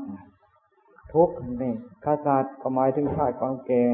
[1.15, 1.31] ทุก
[1.63, 1.75] นี่
[2.05, 3.85] ขาศาสตร์ก็หมายถึงชาติความแก่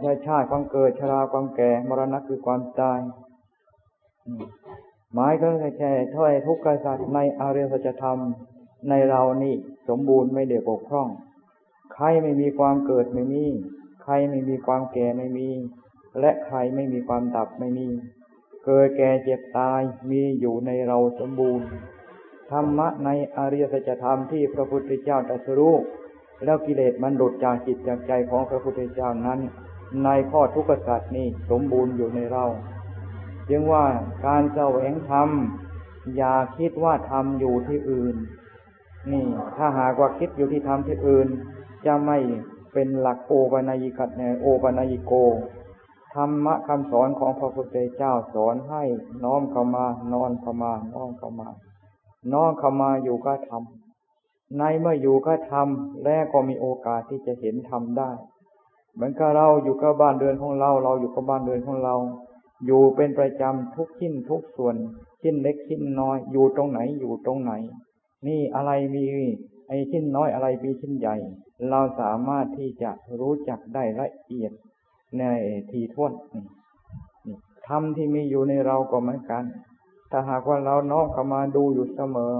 [0.00, 3.00] ใช่ชาติความเกิดชราความแก่ มรณะคือความตาย
[5.14, 5.48] หมายก็
[5.78, 8.18] แค่ถ้อยทุกข์กษัตริย์ในอริยสัจธรรม
[8.88, 9.54] ในเรานี่
[9.88, 11.08] สมบูรณ์ไม่เดือบกพร่อง
[11.94, 13.44] ใครไม่มีความเกิดไม่มี
[14.02, 15.48] ใครไม่มีความแก่ไม่มี
[16.20, 17.88] และใครไม่มีความดับไม่มี
[18.64, 21.66] เกิดแก่เจ็บตายมีอยู่ในเราสมบูรณ์
[22.50, 25.74] ธรรมะในอริยสัจธรรมที่พระพุทธเจ้าตรัสรู้
[26.44, 29.40] แล้วกิเลสมันหลุดจากจิตจากใจของพระพุทธเจ้านั้น
[30.04, 32.44] ในข้อทุกขสัตว์นี่สมบูรณ์อยู่ในเรา
[33.50, 33.84] จึงว่า
[34.26, 35.28] การแสวงธรรม
[36.16, 38.16] อย่าคิดว่าธรรมอยู่ที่อื่น
[39.12, 39.26] นี่
[39.56, 41.28] ถ้าหากว่าคิดอยู่ที่ธรรมที่อื่น
[41.86, 42.18] จะไม่
[42.72, 45.12] เป็นหลักโอปนัยิกัดโอปนัยิโก
[46.14, 48.82] ธรรมะคำสอนของพระพุทธเจ้าสอนให้
[49.24, 51.48] น้อมเข้ามานอนเข้ามาน้อมเข้ามา
[52.32, 53.62] น้อมเข้ามาอยู่กับธรรม
[54.58, 55.68] ในเมื่ออยู่กับธรรม
[56.04, 58.10] แล้วก็มีโอกาสที่จะเห็นธรรมได้
[58.94, 61.94] เหมือนกับเราอยู่กับบ้านเรือนของเรา เราอยู่กับบ้านเรือนของเรา
[62.66, 64.76] อยู่เป็นประจำทุกชิ้นทุกส่วน
[65.22, 67.52] ชิ้นเล็กชิ้นน้อย อยู่ตรงไหนอยู่ตรงไหน
[68.26, 69.04] นี่อะไรมี
[69.68, 71.16] ไอ้ชิ้นน้อยอะไรมีชิ้นใหญ่
[71.70, 72.90] เราสามารถที่จะ
[73.20, 74.52] รู้จักได้ละเอียด
[75.18, 75.22] ใน
[75.70, 76.12] ทีท่วน
[77.68, 79.44] ธรรมที่มีอยู่ในเราก็เหมือนกัน
[80.10, 82.34] ถ้าหากว่าเราน้อมเข้ามาดูอยู่เสมอ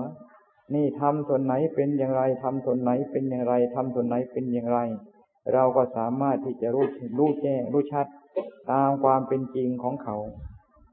[0.74, 4.78] นี่ทำส่วนไหนเป็นอย่างไรทำส่วนไหนเป็นอย่างไรทำส่วนไหนเป็นอย่างไร
[5.52, 6.86] เราก็สามารถที่จะรู้
[7.18, 8.06] รู้แจ้งรู้ชัด
[8.70, 10.16] ตามความเป็นจริงของเขา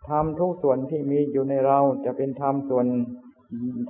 [0.10, 2.88] ทำทุกส่วนที่มีอยู่ในเราจะเป็นทำส่วน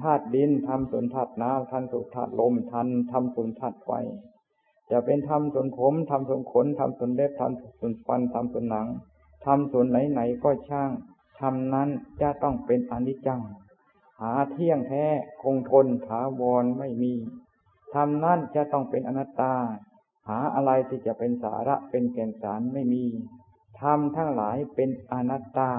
[0.02, 3.92] ธาตุดินทำส่วนธาตุน้ำทำส่วนธาตุลมทันทำส่วนธาตุไฟ
[4.92, 8.88] จะเป็นทำส่วนผมทำส่วนขนทำส่วนเล็บทำส่วนฟันทำส่วนหนัง
[9.46, 10.90] ทำส่วนไหนๆก็ช่าง
[11.40, 11.90] ธรรมนั้น
[12.22, 13.42] จะต้องเป็นอนิจจัง
[14.22, 15.06] หาเที่ยงแท้
[15.42, 17.14] คงทนถาวรไม่มี
[17.94, 19.54] ธรรมนั้นจะต้องเป็นอนัตตา
[20.28, 23.04] หาอะไรที่จะเป็นสาระเป็นแก่นสารไม่มี
[23.82, 25.72] ธรรมทั้งหลายเป็นอนัตตา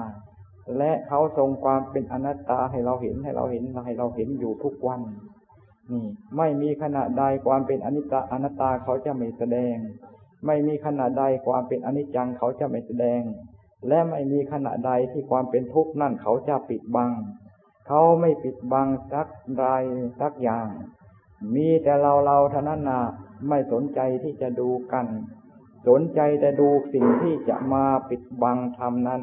[0.77, 5.01] และเขาทรงความเป็นอนัตตาให้เราเห็นให้เราเห็นให้เราเห็นอยู่ทุกวัน
[5.91, 6.05] นี่
[6.37, 9.75] ไม่มีขณะใดความเป็นอนิจจอนัตตาเขาจะไม่แสดง
[10.45, 13.21] ไม่มีขณะใดความเป็นอนิจจังเขาจะไม่แสดง
[13.87, 17.11] และไม่มีขณะใดที่ความเป็นทุกข์นั่นเขาจะปิดบัง
[17.87, 19.27] เขาไม่ปิดบังสัก
[19.63, 19.83] ราย
[20.21, 20.67] สักอย่าง
[21.55, 23.01] มีแต่เราเราเท่านั้นนะ
[23.49, 25.05] ไม่สนใจที่จะดูกัน
[25.87, 29.21] สนใจแต่ดูสิ่งที่จะมาปิดบังธรรมนั้น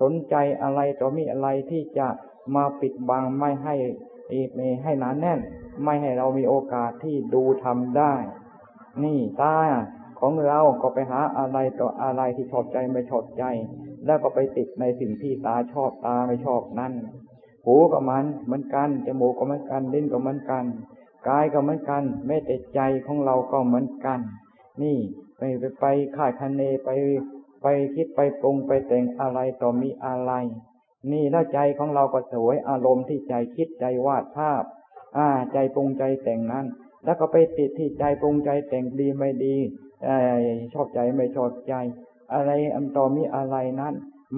[0.00, 2.08] สนใจอะไรต่อมีอะไรที่จะ
[2.54, 3.74] มาปิดบังไม่ให้
[4.54, 5.38] ไม่ให้หนานแน่น
[5.84, 8.14] ไม่ให้เรามีโอกาสที่ดูทำได้
[9.04, 9.56] นี่ตา
[10.20, 13.44] ของเราก็ไปหาอะไรต่ออะไรที่ชอบใจไม่ชอบใจ
[14.06, 16.92] แล้วก็ไปติดในสิ่งที่ตาชอบตาไม่ชอบนั่น
[17.64, 20.64] หูก็มันเหมือนกันจมูกก็เหมือนกันลิ้นก็เหมือนกัน
[21.28, 24.20] กายก็เหมือนกันแม้แต่ใจของเราก็เหมือนกัน
[24.82, 24.98] นี่
[25.40, 25.86] ไปไปไป
[26.16, 26.90] ข่ายคันเนไป
[27.62, 30.32] ไปคิดไปปรุงไปแต่งอะไรต่อมีอะไร
[31.12, 34.62] นี่แล้วใจของเราก็สวยอารมณ์ที่ใจคิดใจวาดภาพ
[35.16, 36.66] อ่า ใจปรุงใจแต่งนั้น
[37.04, 39.56] แล้วก็ไปติดที่ใจปรุงใจแต่งดีไม่ดี
[40.74, 41.74] ชอบใจไม่ชอบใจ
[42.34, 43.94] อะไรอันต่อมีอะไรนั้น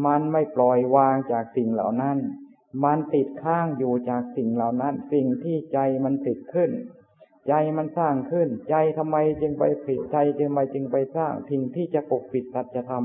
[0.07, 2.19] มันไม่ปล่อยวางจากสิ่งเหล่านั้น
[2.85, 6.71] มันติดข้างอยู่จากสิ่งเหล่านั้น สิ่งที่ใจมันติดขึ้น
[7.49, 13.05] ใจมันสร้างขึ้น ใจทำไมจึงไปผิดใจจึงไมจึงไปสร้างสิ่งที่จะปกปิดสัจธรรม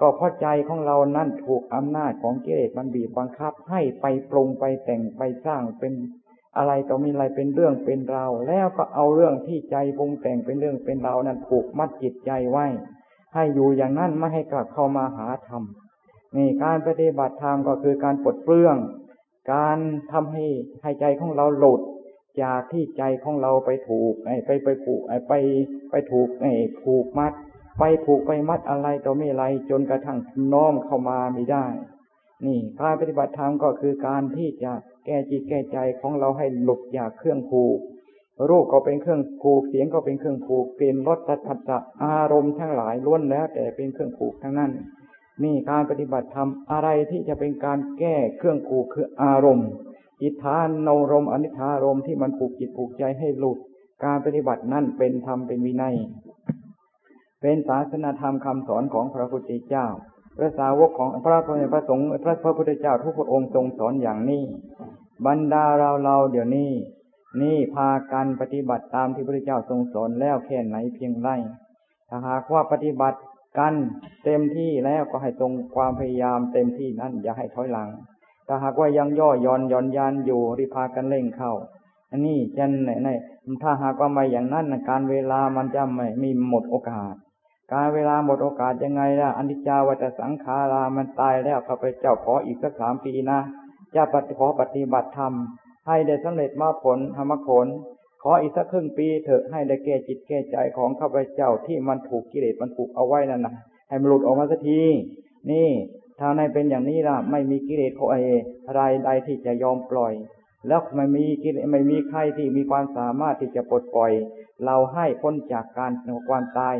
[0.00, 5.92] ก็เพราะใจของเรานั้นถูกอำนาจของกิเลสมันบีบบังคับ ให้ไปปรุงไปแต่งไปสร้างเป็น
[6.56, 12.66] อะไรต่อมีอะไรเป็นเรื่องเป็นราวแล้วก็เอาเรื่องที่ใจปรุงแต่งเป็นเรื่องเป็นราวนั้นผูกมัดจิตใจไว้
[13.34, 15.62] ให้อยู่อย่างนั้นไม่ให้กลับเข้ามาหาธรรม
[16.36, 18.76] นี่การปฏิบัติธรรมก็คือการปลดเปลื้อง
[19.52, 19.78] การ
[20.12, 20.44] ทำให้
[20.82, 21.80] ให้ใจของเราหลุด
[22.42, 25.32] จากที่ใจของเราไปถูกไไปไปผูกไป
[25.90, 27.32] ไปถูกไอ้ผูกมัด
[27.78, 30.18] ไปผูกไปมัดอะไรต่อไม่อะไรจนกระทั่ง
[30.52, 31.66] น้อมเข้ามาไม่ได้
[32.44, 34.72] นี่การปฏิบัติธรรมก็คือการที่จะ
[35.06, 37.78] แก้จิตแก้ใจของเราให้หลุดจากเครื่องผูก
[38.48, 44.70] รูปก็เป็นเครื่องผูกเสียงก็เป็นเครื่องผูกเปลี่นรสสัจจะอารมณ์ทั้งหลายล้วนแล้ว แต่เป็นเครื่องผูกทั้งนั้น
[45.42, 49.68] นี่การปฏิบัติธรรมอะไรที่จะเป็นการแก้เครื่องผูกคืออารมณ์
[50.22, 53.58] อิทธานโนรมอนิธารมที่มันผูกจิตผูกใจให้หลุด
[54.04, 55.96] การปฏิบัตินั่นเป็นธรรมเป็นวินัย
[57.40, 59.86] เป็นศาสนาธรรมคำสอนของพระพุทธเจ้า
[60.36, 64.42] พระสาวกของพระพุทธพระสงฆ์พระพระพุทธเจ้าทุกพระองค์ทรงสอนอย่างนี้
[65.26, 66.72] บรรดาเราเราเดี๋ยวนี้
[67.42, 71.28] นี่พากันปฏิบัติตามที่พระเจ้าทรงสอนแล้วแค่ไหนเพียงไร
[72.08, 73.18] ถ้าหากว่าปฏิบัติ
[73.58, 73.74] กัน
[74.24, 77.88] เต็มที่แล้วก็ให้ตรงความพยายามเต็มที่นั้นอย่าให้ถอยหลัง
[78.46, 81.52] ถ้าหากว่ายังย่อย่อนย่อนยานอยู่ริพากันเร่งเข้า
[82.10, 83.08] อันนี้จะไหนไหน
[83.62, 87.14] ถ้าหากว่าไม่อย่างนั้นการเวลามันจะไม่มีหมดโอกาส
[87.72, 93.38] การเวลาหมดโอกาสยังไงล่ะอนิจจาวัตสังขารามันตายแล้วข้าพเจ้าขออีกสักสามปีนะ
[93.94, 95.32] จะปฏิขอปฏิบัติธรรม
[95.86, 97.66] ให้ได้สำเร็จมาผลธรรมผล
[98.22, 103.54] ขออีกสักครึ่งปีเถอะให้ได้แก้จิตแก้ใจของข้าพเจ้าที่มันถูกกิเลสมันผูกเอาไว้นั่นนะ
[103.88, 104.80] ให้มันหลุดออกมาสักที
[105.50, 105.68] นี่
[106.18, 107.92] ถ้าในเป็นอย่างนี้ล่ะ ไม่มีกิเลส
[108.66, 110.12] อะไรใดที่จะยอมปล่อย
[110.68, 114.12] แล้วไม่มีกิเลสไม่มีใครที่มีความสามารถที่จะปลดปล่อย
[114.64, 115.92] เราให้พ้นจากการ
[116.28, 116.74] ความตาย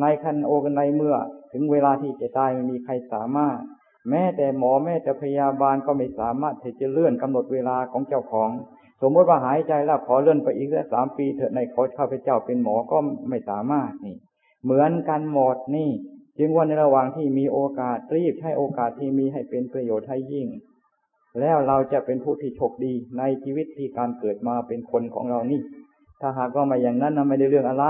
[0.00, 1.16] ในคันโอกันในเมื่อ
[1.52, 3.58] ถึงเวลาที่จะตายไม่มีใครสามารถ
[4.08, 8.50] แม้แต่หมอแม้แต่พยาบาลก็ไม่สามารถที่จะเลื่อนกำหนดเวลาของเจ้าของ
[9.02, 14.16] สมมติว่าหายใจแล้วขอเลื่อนไปอีกสักสามปีเถอะในขอข้าพเจ้าเป็นหมอก็ไม่สามารถนี่
[14.64, 15.90] เหมือนกันหมดนี่
[16.40, 20.48] จึงว่าในระหว่างที่มีโอกาสรีบใช้โอกาสที่มีให้เป็นประโยชน์ให้ยิ่ง
[21.40, 25.60] แล้วเราจะเป็นผู้ที่โชคดีในชีวิตที่การเกิดมาเป็นคนของเรานี่
[26.20, 27.86] ถ้าหากว่าม่อย่างนั้นนะไม่ได้เรื่องอะไร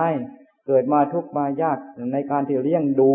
[0.66, 1.78] เกิดมาทุกมายาก
[2.12, 3.12] ในการที่เลี้ยงดู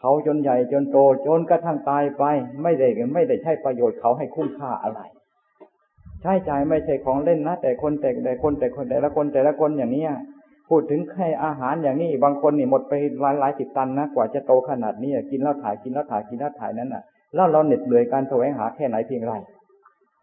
[0.00, 2.24] เขาจนใหญ่จนโตจนกระทั่งตายไป
[2.62, 5.00] ไม่ได้ไม่ได้ใช้ประโยชน์เขาให้คุ้มค่าอะไร
[6.22, 10.12] ใช้จ่ายไม่ใช่ของเล่นนะแต่คนแต่แต่คนแต่คนแต่ละคนแต่ละคนอย่างเนี้ย
[10.74, 17.02] พูดถึงแค่อาหารอย่างนี้บางคนนี่หมดไปหลายหลายสิบตันนะกว่าจะโตขนาดนี้กินแล้วถ่ายกินแล้วถ่ายกินแล้วถ่ายนั้นน่ะ
[17.34, 19.32] แล้วเราเหน็ดเหนื่อยการแสวงหาแค่ไหนเพียงไร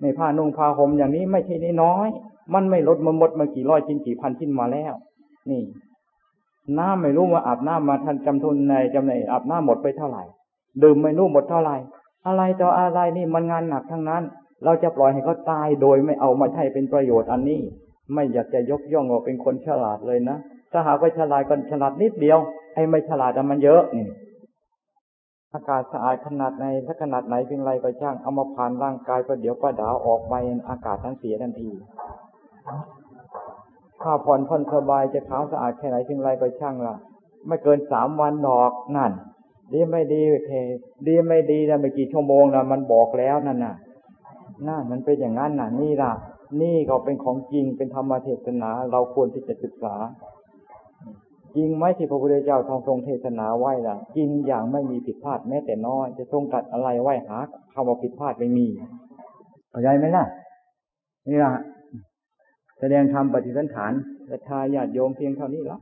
[0.01, 2.07] ในผ้านุ่งผ้าห่มอย่างนี้ไม่ใช่น้อย
[2.53, 4.93] มันไม่ลดมันหมดมากี่ร้อยชิ้นกี่พันชิ้นมาแล้ว
[5.49, 5.61] นี่
[6.77, 10.23] น้ำไม่รู้ว่าอาบน้ำมาทันจำทุนในจำในอาบน้ำหมดไปเท่าไหร่
[10.83, 11.75] ดื่มไม่รู้หมดเท่าไหร่
[12.27, 14.23] อะไรต่ออะไรนี่มันงานหนักทั้งนั้น
[14.63, 17.61] เราจะปล่อยให้เขาตายโดยไม่เอามาใช้เป็นประโยชน์อันนี้
[18.13, 20.37] ไม่อยากจะยกย่องว่าเป็นคนฉลาดเลยนะ
[20.71, 22.39] ถ้าหากว่าฉลาดก็ฉลาดนิดเดียว
[22.73, 24.07] ไอ้ไม่ฉลาดแต่มันเยอะนี่
[25.53, 30.33] อากาศสะอาดขนาดไหนถ้าขนาดไหนเพียงไรก็ช่างเอามาผ่านร่างกายก็เดี๋ยวก็ดาวออกไป
[30.69, 31.69] อากาศทั้งเสียทันที
[34.01, 36.95] ถ้าผ่อนผ่อนสบายจะขาวสะอาดแค่ไหนเพียงไรก็ช่างละ
[37.47, 39.11] ไม่เกินสามวันดอกนั่น
[39.73, 40.49] ดีไม่ดีเพ
[41.07, 43.75] ดีไม่ดีนะไม่กี่ชั่วโมงนะมันบอกแล้วนั่นน่ะ
[44.67, 46.11] นั่นมันเป็นอย่างนั้นน่ะนี่ล่ะ
[46.61, 49.95] นี่ก็เป็นของจริงเป็นธรรมเทศนา เราควรที่จะศึกษา
[51.55, 57.37] จริงไหมที่พระพุทธเจ้าทรงทรงเทศนาไว้ล่ะ จริงอย่างไม่มีผิดพลาดแม้แต่น้อย จะทรงตัดอะไรไว้หา
[57.73, 58.67] คำว่าผิดพลาดไม่มี
[59.69, 60.25] เข้าใจไหมล่ะ
[61.27, 61.51] นี่ล่ะ
[62.79, 63.93] แสดงธรรมปฏิสันฐาน
[64.29, 65.79] ศรัทธาญาติโยมเพียงเท่านี้ละ